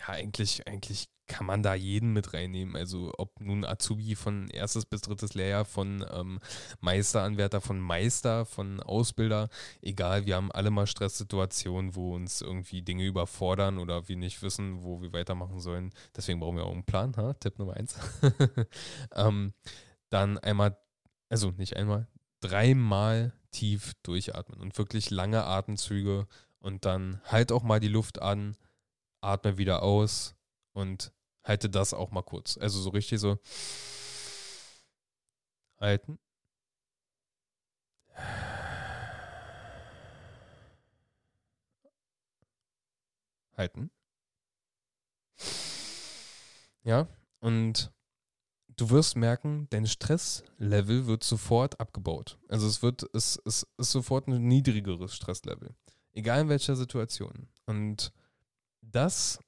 ja, 0.00 0.08
eigentlich, 0.08 0.66
eigentlich 0.66 1.08
kann 1.30 1.46
man 1.46 1.62
da 1.62 1.74
jeden 1.74 2.12
mit 2.12 2.34
reinnehmen. 2.34 2.74
Also 2.74 3.12
ob 3.16 3.40
nun 3.40 3.64
Azubi 3.64 4.16
von 4.16 4.48
erstes 4.48 4.84
bis 4.84 5.02
drittes 5.02 5.34
Lehrjahr, 5.34 5.64
von 5.64 6.04
ähm, 6.12 6.40
Meisteranwärter, 6.80 7.60
von 7.60 7.78
Meister, 7.78 8.44
von 8.44 8.80
Ausbilder, 8.80 9.48
egal, 9.80 10.26
wir 10.26 10.34
haben 10.34 10.50
alle 10.50 10.70
mal 10.70 10.88
Stresssituationen, 10.88 11.94
wo 11.94 12.16
uns 12.16 12.40
irgendwie 12.40 12.82
Dinge 12.82 13.04
überfordern 13.04 13.78
oder 13.78 14.08
wir 14.08 14.16
nicht 14.16 14.42
wissen, 14.42 14.82
wo 14.82 15.00
wir 15.02 15.12
weitermachen 15.12 15.60
sollen. 15.60 15.92
Deswegen 16.16 16.40
brauchen 16.40 16.56
wir 16.56 16.64
auch 16.64 16.72
einen 16.72 16.84
Plan, 16.84 17.16
ha? 17.16 17.34
Tipp 17.34 17.58
Nummer 17.60 17.74
eins. 17.74 17.94
ähm, 19.14 19.52
dann 20.08 20.36
einmal, 20.38 20.76
also 21.28 21.52
nicht 21.52 21.76
einmal, 21.76 22.08
dreimal 22.40 23.32
tief 23.52 23.92
durchatmen 24.02 24.60
und 24.60 24.76
wirklich 24.78 25.10
lange 25.10 25.44
Atemzüge 25.44 26.26
und 26.58 26.84
dann 26.84 27.20
halt 27.24 27.52
auch 27.52 27.62
mal 27.62 27.78
die 27.78 27.88
Luft 27.88 28.20
an, 28.20 28.56
atme 29.20 29.58
wieder 29.58 29.82
aus 29.82 30.34
und 30.72 31.12
halte 31.42 31.70
das 31.70 31.94
auch 31.94 32.10
mal 32.10 32.22
kurz. 32.22 32.56
Also 32.58 32.80
so 32.80 32.90
richtig 32.90 33.20
so 33.20 33.38
halten, 35.78 36.18
halten. 43.56 43.90
Ja, 46.82 47.06
und 47.40 47.92
du 48.76 48.90
wirst 48.90 49.16
merken, 49.16 49.66
dein 49.70 49.86
Stresslevel 49.86 51.06
wird 51.06 51.24
sofort 51.24 51.78
abgebaut. 51.78 52.38
Also 52.48 52.66
es 52.66 52.82
wird, 52.82 53.04
es, 53.14 53.40
es 53.44 53.66
ist 53.76 53.90
sofort 53.92 54.28
ein 54.28 54.46
niedrigeres 54.48 55.14
Stresslevel. 55.14 55.74
Egal 56.12 56.40
in 56.42 56.48
welcher 56.48 56.74
Situation. 56.74 57.48
Und 57.66 58.12
das 58.92 59.40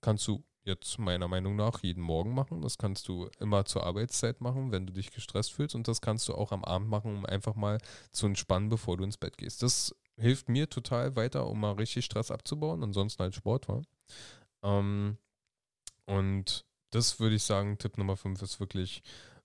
kannst 0.00 0.26
du 0.28 0.44
jetzt 0.64 0.98
meiner 0.98 1.28
Meinung 1.28 1.56
nach 1.56 1.82
jeden 1.82 2.02
Morgen 2.02 2.34
machen. 2.34 2.62
Das 2.62 2.78
kannst 2.78 3.08
du 3.08 3.28
immer 3.38 3.64
zur 3.64 3.84
Arbeitszeit 3.84 4.40
machen, 4.40 4.72
wenn 4.72 4.86
du 4.86 4.92
dich 4.92 5.10
gestresst 5.10 5.52
fühlst. 5.52 5.74
Und 5.74 5.88
das 5.88 6.00
kannst 6.00 6.28
du 6.28 6.34
auch 6.34 6.52
am 6.52 6.64
Abend 6.64 6.88
machen, 6.88 7.16
um 7.16 7.26
einfach 7.26 7.54
mal 7.54 7.78
zu 8.12 8.26
entspannen, 8.26 8.70
bevor 8.70 8.96
du 8.96 9.04
ins 9.04 9.18
Bett 9.18 9.36
gehst. 9.36 9.62
Das 9.62 9.94
hilft 10.16 10.48
mir 10.48 10.68
total 10.68 11.16
weiter, 11.16 11.46
um 11.46 11.60
mal 11.60 11.72
richtig 11.72 12.04
Stress 12.04 12.30
abzubauen. 12.30 12.82
Ansonsten 12.82 13.22
halt 13.22 13.34
Sport 13.34 13.68
war. 13.68 13.82
Ähm, 14.62 15.18
und 16.06 16.64
das 16.90 17.20
würde 17.20 17.36
ich 17.36 17.42
sagen, 17.42 17.76
Tipp 17.78 17.98
Nummer 17.98 18.16
5 18.16 18.40
ist 18.42 18.60
wirklich, 18.60 19.02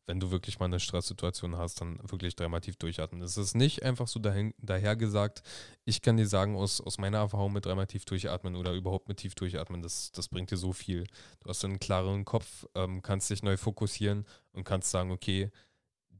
wenn 0.10 0.20
du 0.20 0.32
wirklich 0.32 0.58
mal 0.58 0.66
eine 0.66 0.80
Stresssituation 0.80 1.56
hast, 1.56 1.82
dann 1.82 2.00
wirklich 2.02 2.36
dreimal 2.36 2.62
tief 2.62 2.78
durchatmen. 2.78 3.22
Es 3.22 3.38
ist 3.38 3.54
nicht 3.54 3.84
einfach 3.84 4.08
so 4.08 4.20
dahin, 4.20 4.56
daher 4.58 4.96
gesagt, 4.96 5.44
ich 5.86 6.02
kann 6.02 6.18
dir 6.18 6.28
sagen, 6.28 6.56
aus, 6.56 6.82
aus 6.82 6.98
meiner 6.98 7.20
Erfahrung 7.20 7.54
mit 7.54 7.68
dreimal 7.68 7.86
tief 7.86 8.06
durchatmen 8.06 8.56
oder 8.56 8.74
überhaupt 8.74 9.08
mit 9.08 9.18
tief 9.18 9.36
durchatmen, 9.36 9.84
das, 9.84 10.12
das 10.12 10.28
bringt 10.28 10.50
dir 10.50 10.58
so 10.58 10.74
viel. 10.74 11.04
Du 11.42 11.50
hast 11.50 11.64
einen 11.64 11.78
klareren 11.78 12.26
Kopf, 12.26 12.66
ähm, 12.74 13.04
kannst 13.04 13.30
dich 13.30 13.44
neu 13.44 13.56
fokussieren 13.56 14.26
und 14.52 14.64
kannst 14.64 14.90
sagen, 14.90 15.12
okay, 15.12 15.52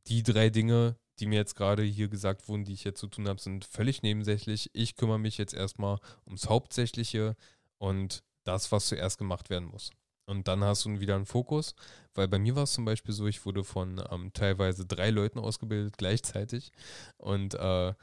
die 0.06 0.22
drei 0.22 0.52
Dinge, 0.52 0.96
die 1.18 1.26
mir 1.26 1.38
jetzt 1.38 1.56
gerade 1.56 1.82
hier 1.82 2.10
gesagt 2.10 2.48
wurden, 2.48 2.66
die 2.66 2.74
ich 2.74 2.84
jetzt 2.84 3.00
zu 3.00 3.08
tun 3.08 3.28
habe, 3.28 3.42
sind 3.42 3.66
völlig 3.66 4.04
nebensächlich. 4.04 4.70
Ich 4.74 4.98
kümmere 4.98 5.18
mich 5.18 5.40
jetzt 5.40 5.56
erstmal 5.56 5.98
ums 6.28 6.48
Hauptsächliche 6.48 7.36
und 7.80 8.24
das, 8.44 8.72
was 8.72 8.86
zuerst 8.86 9.18
gemacht 9.18 9.50
werden 9.50 9.68
muss. 9.68 9.90
Und 10.30 10.48
dann 10.48 10.64
hast 10.64 10.86
du 10.86 11.00
wieder 11.00 11.16
einen 11.16 11.26
Fokus, 11.26 11.74
weil 12.14 12.28
bei 12.28 12.38
mir 12.38 12.56
war 12.56 12.64
es 12.64 12.74
zum 12.74 12.86
Beispiel 12.86 13.16
so, 13.16 13.26
ich 13.26 13.48
wurde 13.48 13.64
von 13.64 14.00
ähm, 14.12 14.32
teilweise 14.32 14.86
drei 14.86 15.10
Leuten 15.10 15.40
ausgebildet 15.40 15.98
gleichzeitig. 15.98 16.72
Und 17.18 17.56
äh, 17.56 17.94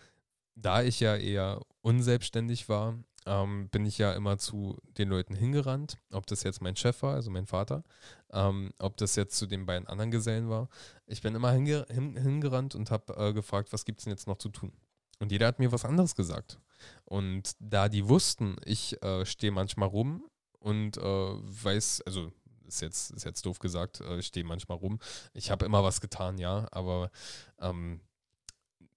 da 0.57 0.83
ich 0.83 0.99
ja 0.99 1.15
eher 1.15 1.61
unselbstständig 1.83 2.69
war, 2.69 2.99
ähm, 3.27 3.69
bin 3.69 3.87
ich 3.87 3.99
ja 3.99 4.13
immer 4.13 4.39
zu 4.39 4.77
den 4.99 5.09
Leuten 5.09 5.37
hingerannt, 5.37 5.99
ob 6.11 6.27
das 6.27 6.43
jetzt 6.43 6.61
mein 6.61 6.75
Chef 6.75 7.01
war, 7.03 7.15
also 7.15 7.31
mein 7.31 7.47
Vater, 7.47 7.85
ähm, 8.33 8.73
ob 8.81 8.97
das 8.97 9.15
jetzt 9.15 9.37
zu 9.37 9.47
den 9.47 9.65
beiden 9.65 9.87
anderen 9.87 10.11
Gesellen 10.11 10.49
war. 10.49 10.69
Ich 11.07 11.23
bin 11.23 11.37
immer 11.37 11.53
hinge 11.53 11.87
hin 11.89 12.17
hingerannt 12.17 12.75
und 12.75 12.91
habe 12.91 13.15
äh, 13.17 13.33
gefragt, 13.35 13.73
was 13.73 13.85
gibt 13.85 14.01
es 14.01 14.05
denn 14.05 14.13
jetzt 14.13 14.27
noch 14.27 14.39
zu 14.39 14.49
tun? 14.49 14.73
Und 15.21 15.31
jeder 15.31 15.47
hat 15.47 15.61
mir 15.61 15.71
was 15.71 15.85
anderes 15.85 16.17
gesagt. 16.17 16.59
Und 17.05 17.53
da 17.61 17.89
die 17.89 18.09
wussten, 18.09 18.57
ich 18.65 19.01
äh, 19.03 19.25
stehe 19.25 19.53
manchmal 19.53 19.89
rum 19.89 20.25
und 20.67 20.97
äh, 20.97 21.01
weiß, 21.01 22.03
also 22.07 22.33
ist 22.67 22.81
jetzt, 22.83 23.13
ist 23.13 23.25
jetzt 23.25 23.47
doof 23.47 23.61
gesagt, 23.61 24.01
äh, 24.01 24.19
ich 24.19 24.27
stehe 24.27 24.45
manchmal 24.45 24.79
rum. 24.79 24.99
Ich 25.33 25.53
habe 25.53 25.65
immer 25.65 25.85
was 25.85 26.01
getan, 26.01 26.39
ja, 26.39 26.67
aber 26.73 27.13
ähm, 27.61 28.01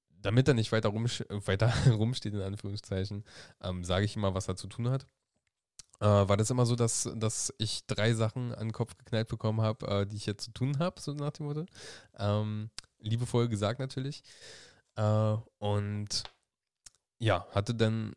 damit 0.09 0.47
er 0.47 0.55
nicht 0.55 0.71
weiter, 0.71 0.89
rum, 0.89 1.05
weiter 1.29 1.71
rumsteht, 1.91 2.33
in 2.33 2.41
Anführungszeichen, 2.41 3.23
ähm, 3.61 3.83
sage 3.83 4.05
ich 4.05 4.15
immer, 4.15 4.33
was 4.33 4.47
er 4.47 4.55
zu 4.55 4.67
tun 4.67 4.89
hat. 4.89 5.05
Äh, 5.99 6.07
war 6.07 6.37
das 6.37 6.49
immer 6.49 6.65
so, 6.65 6.75
dass, 6.75 7.07
dass 7.15 7.53
ich 7.59 7.85
drei 7.85 8.15
Sachen 8.15 8.51
an 8.55 8.69
den 8.69 8.73
Kopf 8.73 8.97
geknallt 8.97 9.27
bekommen 9.27 9.61
habe, 9.61 9.85
äh, 9.87 10.05
die 10.07 10.15
ich 10.15 10.25
jetzt 10.25 10.45
zu 10.45 10.51
tun 10.51 10.79
habe, 10.79 10.99
so 10.99 11.13
nach 11.13 11.33
dem 11.33 11.45
Motto. 11.45 11.67
Ähm, 12.17 12.71
liebevoll 12.97 13.47
gesagt 13.47 13.79
natürlich. 13.79 14.23
Äh, 14.95 15.35
und 15.59 16.23
ja, 17.19 17.45
hatte 17.51 17.75
dann 17.75 18.15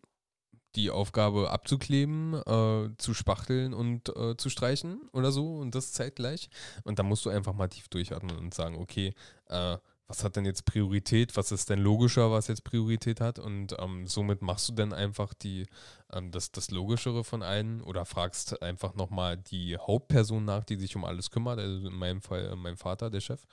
die 0.74 0.90
Aufgabe 0.90 1.50
abzukleben, 1.50 2.34
äh, 2.34 2.96
zu 2.96 3.14
spachteln 3.14 3.74
und 3.74 4.08
äh, 4.16 4.36
zu 4.36 4.50
streichen 4.50 5.08
oder 5.12 5.32
so 5.32 5.56
und 5.56 5.74
das 5.74 5.92
zeitgleich. 5.92 6.50
Und 6.84 6.98
da 6.98 7.02
musst 7.02 7.24
du 7.24 7.30
einfach 7.30 7.54
mal 7.54 7.68
tief 7.68 7.88
durchatmen 7.88 8.36
und 8.36 8.54
sagen, 8.54 8.76
okay, 8.76 9.14
äh, 9.48 9.76
was 10.12 10.24
hat 10.24 10.36
denn 10.36 10.44
jetzt 10.44 10.66
Priorität? 10.66 11.38
Was 11.38 11.52
ist 11.52 11.70
denn 11.70 11.78
logischer, 11.78 12.30
was 12.30 12.48
jetzt 12.48 12.64
Priorität 12.64 13.20
hat? 13.20 13.38
Und 13.38 13.74
ähm, 13.78 14.06
somit 14.06 14.42
machst 14.42 14.68
du 14.68 14.74
dann 14.74 14.92
einfach 14.92 15.32
die, 15.32 15.66
ähm, 16.12 16.30
das, 16.30 16.52
das 16.52 16.70
Logischere 16.70 17.24
von 17.24 17.42
allen 17.42 17.80
oder 17.80 18.04
fragst 18.04 18.62
einfach 18.62 18.94
nochmal 18.94 19.38
die 19.38 19.78
Hauptperson 19.78 20.44
nach, 20.44 20.64
die 20.64 20.76
sich 20.76 20.96
um 20.96 21.06
alles 21.06 21.30
kümmert. 21.30 21.58
Also 21.58 21.88
in 21.88 21.94
meinem 21.94 22.20
Fall 22.20 22.44
äh, 22.44 22.56
mein 22.56 22.76
Vater, 22.76 23.08
der 23.08 23.20
Chef, 23.20 23.46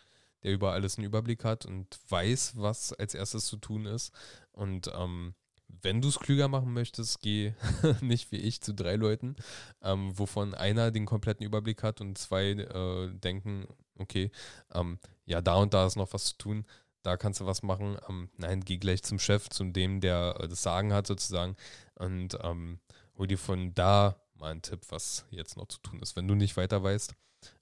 der 0.43 0.51
über 0.51 0.73
alles 0.73 0.97
einen 0.97 1.07
Überblick 1.07 1.45
hat 1.45 1.65
und 1.65 1.97
weiß, 2.09 2.53
was 2.57 2.91
als 2.91 3.13
erstes 3.13 3.45
zu 3.45 3.55
tun 3.55 3.85
ist. 3.85 4.11
Und 4.51 4.91
ähm, 4.93 5.35
wenn 5.81 6.01
du 6.01 6.09
es 6.09 6.19
klüger 6.19 6.47
machen 6.47 6.73
möchtest, 6.73 7.21
geh 7.21 7.53
nicht 8.01 8.31
wie 8.31 8.37
ich 8.37 8.61
zu 8.61 8.73
drei 8.73 8.95
Leuten, 8.95 9.35
ähm, 9.81 10.17
wovon 10.17 10.53
einer 10.53 10.91
den 10.91 11.05
kompletten 11.05 11.45
Überblick 11.45 11.83
hat 11.83 12.01
und 12.01 12.17
zwei 12.17 12.51
äh, 12.51 13.09
denken, 13.13 13.67
okay, 13.97 14.31
ähm, 14.73 14.99
ja, 15.25 15.41
da 15.41 15.55
und 15.55 15.73
da 15.73 15.85
ist 15.85 15.95
noch 15.95 16.13
was 16.13 16.25
zu 16.25 16.37
tun, 16.37 16.65
da 17.03 17.17
kannst 17.17 17.39
du 17.39 17.45
was 17.45 17.63
machen. 17.63 17.97
Ähm, 18.09 18.29
nein, 18.37 18.61
geh 18.61 18.77
gleich 18.77 19.03
zum 19.03 19.19
Chef, 19.19 19.49
zu 19.49 19.63
dem, 19.65 20.01
der 20.01 20.35
äh, 20.39 20.47
das 20.47 20.63
Sagen 20.63 20.93
hat 20.93 21.07
sozusagen 21.07 21.55
und 21.95 22.37
ähm, 22.41 22.79
hol 23.17 23.27
dir 23.27 23.37
von 23.37 23.73
da 23.73 24.15
mal 24.35 24.51
einen 24.51 24.61
Tipp, 24.61 24.81
was 24.89 25.25
jetzt 25.29 25.57
noch 25.57 25.67
zu 25.67 25.79
tun 25.79 25.99
ist, 26.01 26.15
wenn 26.15 26.27
du 26.27 26.35
nicht 26.35 26.57
weiter 26.57 26.81
weißt. 26.83 27.13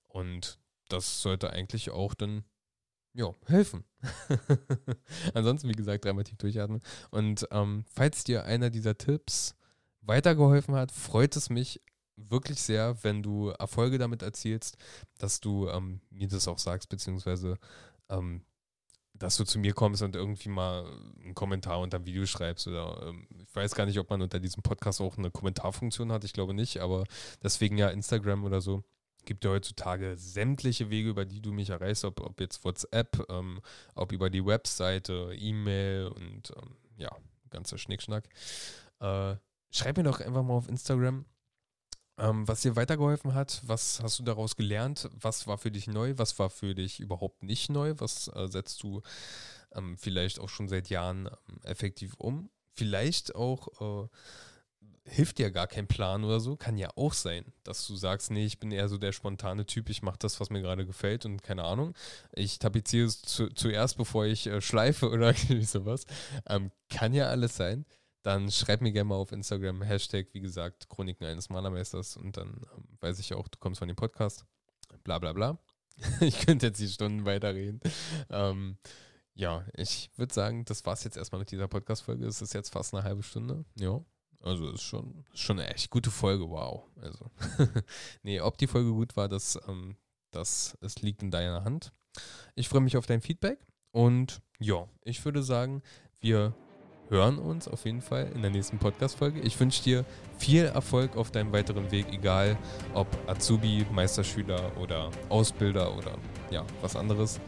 Und 0.07 0.59
das 0.89 1.21
sollte 1.21 1.51
eigentlich 1.51 1.91
auch 1.91 2.13
dann 2.13 2.43
ja, 3.17 3.33
helfen. 3.47 3.83
Ansonsten, 5.33 5.67
wie 5.67 5.73
gesagt, 5.73 6.05
dreimal 6.05 6.23
tief 6.23 6.37
durchatmen. 6.37 6.81
Und 7.09 7.47
ähm, 7.49 7.83
falls 7.91 8.23
dir 8.23 8.45
einer 8.45 8.69
dieser 8.69 8.95
Tipps 8.95 9.55
weitergeholfen 10.01 10.75
hat, 10.75 10.91
freut 10.91 11.35
es 11.35 11.49
mich 11.49 11.81
wirklich 12.15 12.61
sehr, 12.61 13.03
wenn 13.03 13.23
du 13.23 13.49
Erfolge 13.49 13.97
damit 13.97 14.21
erzielst, 14.21 14.77
dass 15.17 15.39
du 15.39 15.67
ähm, 15.67 16.01
mir 16.11 16.27
das 16.27 16.47
auch 16.47 16.59
sagst, 16.59 16.89
beziehungsweise 16.89 17.57
ähm, 18.09 18.43
dass 19.15 19.35
du 19.35 19.45
zu 19.45 19.57
mir 19.57 19.73
kommst 19.73 20.03
und 20.03 20.15
irgendwie 20.15 20.49
mal 20.49 20.85
einen 21.23 21.33
Kommentar 21.33 21.79
unter 21.79 21.97
dem 21.97 22.05
Video 22.05 22.27
schreibst 22.27 22.67
oder 22.67 23.01
ähm, 23.07 23.27
ich 23.39 23.55
weiß 23.55 23.73
gar 23.73 23.87
nicht, 23.87 23.97
ob 23.97 24.11
man 24.11 24.21
unter 24.21 24.39
diesem 24.39 24.61
Podcast 24.61 25.01
auch 25.01 25.17
eine 25.17 25.31
Kommentarfunktion 25.31 26.11
hat, 26.11 26.23
ich 26.23 26.33
glaube 26.33 26.53
nicht, 26.53 26.79
aber 26.81 27.03
deswegen 27.41 27.79
ja 27.79 27.89
Instagram 27.89 28.43
oder 28.43 28.61
so 28.61 28.83
gibt 29.27 29.45
ja 29.45 29.51
heutzutage 29.51 30.17
sämtliche 30.17 30.89
Wege, 30.89 31.09
über 31.09 31.25
die 31.25 31.41
du 31.41 31.51
mich 31.51 31.69
erreichst, 31.69 32.05
ob, 32.05 32.19
ob 32.21 32.39
jetzt 32.39 32.63
WhatsApp, 32.63 33.23
ähm, 33.29 33.61
ob 33.93 34.11
über 34.11 34.31
die 34.31 34.43
Webseite, 34.43 35.35
E-Mail 35.37 36.07
und 36.07 36.51
ähm, 36.57 36.75
ja, 36.97 37.11
ganzer 37.51 37.77
Schnickschnack. 37.77 38.27
Äh, 38.99 39.35
schreib 39.69 39.97
mir 39.97 40.03
doch 40.03 40.19
einfach 40.19 40.43
mal 40.43 40.55
auf 40.55 40.69
Instagram, 40.69 41.25
ähm, 42.17 42.47
was 42.47 42.61
dir 42.61 42.75
weitergeholfen 42.75 43.35
hat. 43.35 43.61
Was 43.67 44.01
hast 44.01 44.17
du 44.17 44.23
daraus 44.23 44.55
gelernt? 44.55 45.09
Was 45.13 45.45
war 45.45 45.57
für 45.57 45.71
dich 45.71 45.87
neu? 45.87 46.13
Was 46.17 46.39
war 46.39 46.49
für 46.49 46.73
dich 46.73 46.99
überhaupt 46.99 47.43
nicht 47.43 47.69
neu? 47.69 47.93
Was 47.97 48.29
äh, 48.29 48.47
setzt 48.47 48.81
du 48.81 49.01
ähm, 49.73 49.97
vielleicht 49.97 50.39
auch 50.39 50.49
schon 50.49 50.67
seit 50.67 50.89
Jahren 50.89 51.27
ähm, 51.27 51.59
effektiv 51.63 52.15
um? 52.17 52.49
Vielleicht 52.73 53.35
auch 53.35 54.05
äh, 54.05 54.07
hilft 55.07 55.37
dir 55.37 55.51
gar 55.51 55.67
kein 55.67 55.87
Plan 55.87 56.23
oder 56.23 56.39
so. 56.39 56.55
Kann 56.55 56.77
ja 56.77 56.89
auch 56.95 57.13
sein, 57.13 57.45
dass 57.63 57.85
du 57.87 57.95
sagst, 57.95 58.31
nee, 58.31 58.45
ich 58.45 58.59
bin 58.59 58.71
eher 58.71 58.89
so 58.89 58.97
der 58.97 59.11
spontane 59.11 59.65
Typ, 59.65 59.89
ich 59.89 60.01
mache 60.01 60.19
das, 60.19 60.39
was 60.39 60.49
mir 60.49 60.61
gerade 60.61 60.85
gefällt 60.85 61.25
und 61.25 61.41
keine 61.41 61.63
Ahnung. 61.63 61.93
Ich 62.33 62.59
tapeziere 62.59 63.07
es 63.07 63.21
zu, 63.21 63.49
zuerst, 63.49 63.97
bevor 63.97 64.25
ich 64.25 64.47
äh, 64.47 64.61
schleife 64.61 65.09
oder 65.11 65.33
sowas. 65.61 66.05
Ähm, 66.47 66.71
kann 66.89 67.13
ja 67.13 67.27
alles 67.27 67.55
sein. 67.55 67.85
Dann 68.23 68.51
schreib 68.51 68.81
mir 68.81 68.91
gerne 68.91 69.09
mal 69.09 69.15
auf 69.15 69.31
Instagram, 69.31 69.81
Hashtag, 69.81 70.27
wie 70.33 70.41
gesagt, 70.41 70.89
Chroniken 70.89 71.25
eines 71.25 71.49
Malermeisters 71.49 72.17
und 72.17 72.35
dann 72.35 72.61
ähm, 72.75 72.83
weiß 72.99 73.19
ich 73.19 73.33
auch, 73.33 73.47
du 73.47 73.57
kommst 73.59 73.79
von 73.79 73.87
dem 73.87 73.95
Podcast. 73.95 74.45
Bla 75.03 75.19
bla 75.19 75.33
bla. 75.33 75.57
ich 76.19 76.45
könnte 76.45 76.67
jetzt 76.67 76.79
die 76.79 76.89
Stunden 76.89 77.25
weiterreden. 77.25 77.79
Ähm, 78.29 78.77
ja, 79.33 79.63
ich 79.73 80.09
würde 80.15 80.33
sagen, 80.33 80.65
das 80.65 80.85
war 80.85 80.93
es 80.93 81.03
jetzt 81.03 81.15
erstmal 81.15 81.39
mit 81.39 81.51
dieser 81.51 81.67
Podcast-Folge. 81.67 82.25
Es 82.25 82.41
ist 82.41 82.53
jetzt 82.53 82.69
fast 82.69 82.93
eine 82.93 83.03
halbe 83.03 83.23
Stunde. 83.23 83.65
Ja, 83.75 84.01
also 84.41 84.69
ist 84.69 84.83
schon, 84.83 85.25
schon 85.33 85.59
eine 85.59 85.73
echt 85.73 85.89
gute 85.89 86.11
Folge, 86.11 86.49
wow. 86.49 86.83
Also, 87.01 87.31
nee, 88.23 88.39
ob 88.39 88.57
die 88.57 88.67
Folge 88.67 88.91
gut 88.91 89.15
war, 89.17 89.27
das, 89.27 89.59
ähm, 89.67 89.95
das 90.31 90.77
es 90.81 91.01
liegt 91.01 91.23
in 91.23 91.31
deiner 91.31 91.63
Hand. 91.63 91.91
Ich 92.55 92.69
freue 92.69 92.81
mich 92.81 92.97
auf 92.97 93.05
dein 93.05 93.21
Feedback 93.21 93.59
und 93.91 94.41
ja, 94.59 94.87
ich 95.03 95.23
würde 95.23 95.43
sagen, 95.43 95.81
wir 96.19 96.53
hören 97.09 97.37
uns 97.37 97.67
auf 97.67 97.85
jeden 97.85 98.01
Fall 98.01 98.31
in 98.33 98.41
der 98.41 98.51
nächsten 98.51 98.77
Podcast-Folge. 98.77 99.39
Ich 99.41 99.59
wünsche 99.59 99.83
dir 99.83 100.05
viel 100.37 100.65
Erfolg 100.65 101.15
auf 101.15 101.31
deinem 101.31 101.51
weiteren 101.51 101.89
Weg, 101.91 102.07
egal 102.11 102.57
ob 102.93 103.07
Azubi, 103.27 103.85
Meisterschüler 103.91 104.75
oder 104.77 105.09
Ausbilder 105.29 105.95
oder 105.97 106.17
ja, 106.51 106.65
was 106.81 106.95
anderes. 106.95 107.39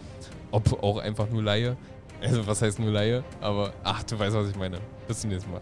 Ob 0.51 0.81
auch 0.83 0.97
einfach 0.97 1.29
nur 1.29 1.43
Laie. 1.43 1.77
Also, 2.21 2.45
was 2.47 2.61
heißt 2.61 2.79
nur 2.79 2.91
Laie? 2.91 3.23
Aber 3.39 3.73
ach, 3.83 4.03
du 4.03 4.17
weißt, 4.17 4.35
was 4.35 4.49
ich 4.49 4.55
meine. 4.55 4.79
Bis 5.07 5.21
zum 5.21 5.29
nächsten 5.29 5.51
Mal. 5.51 5.61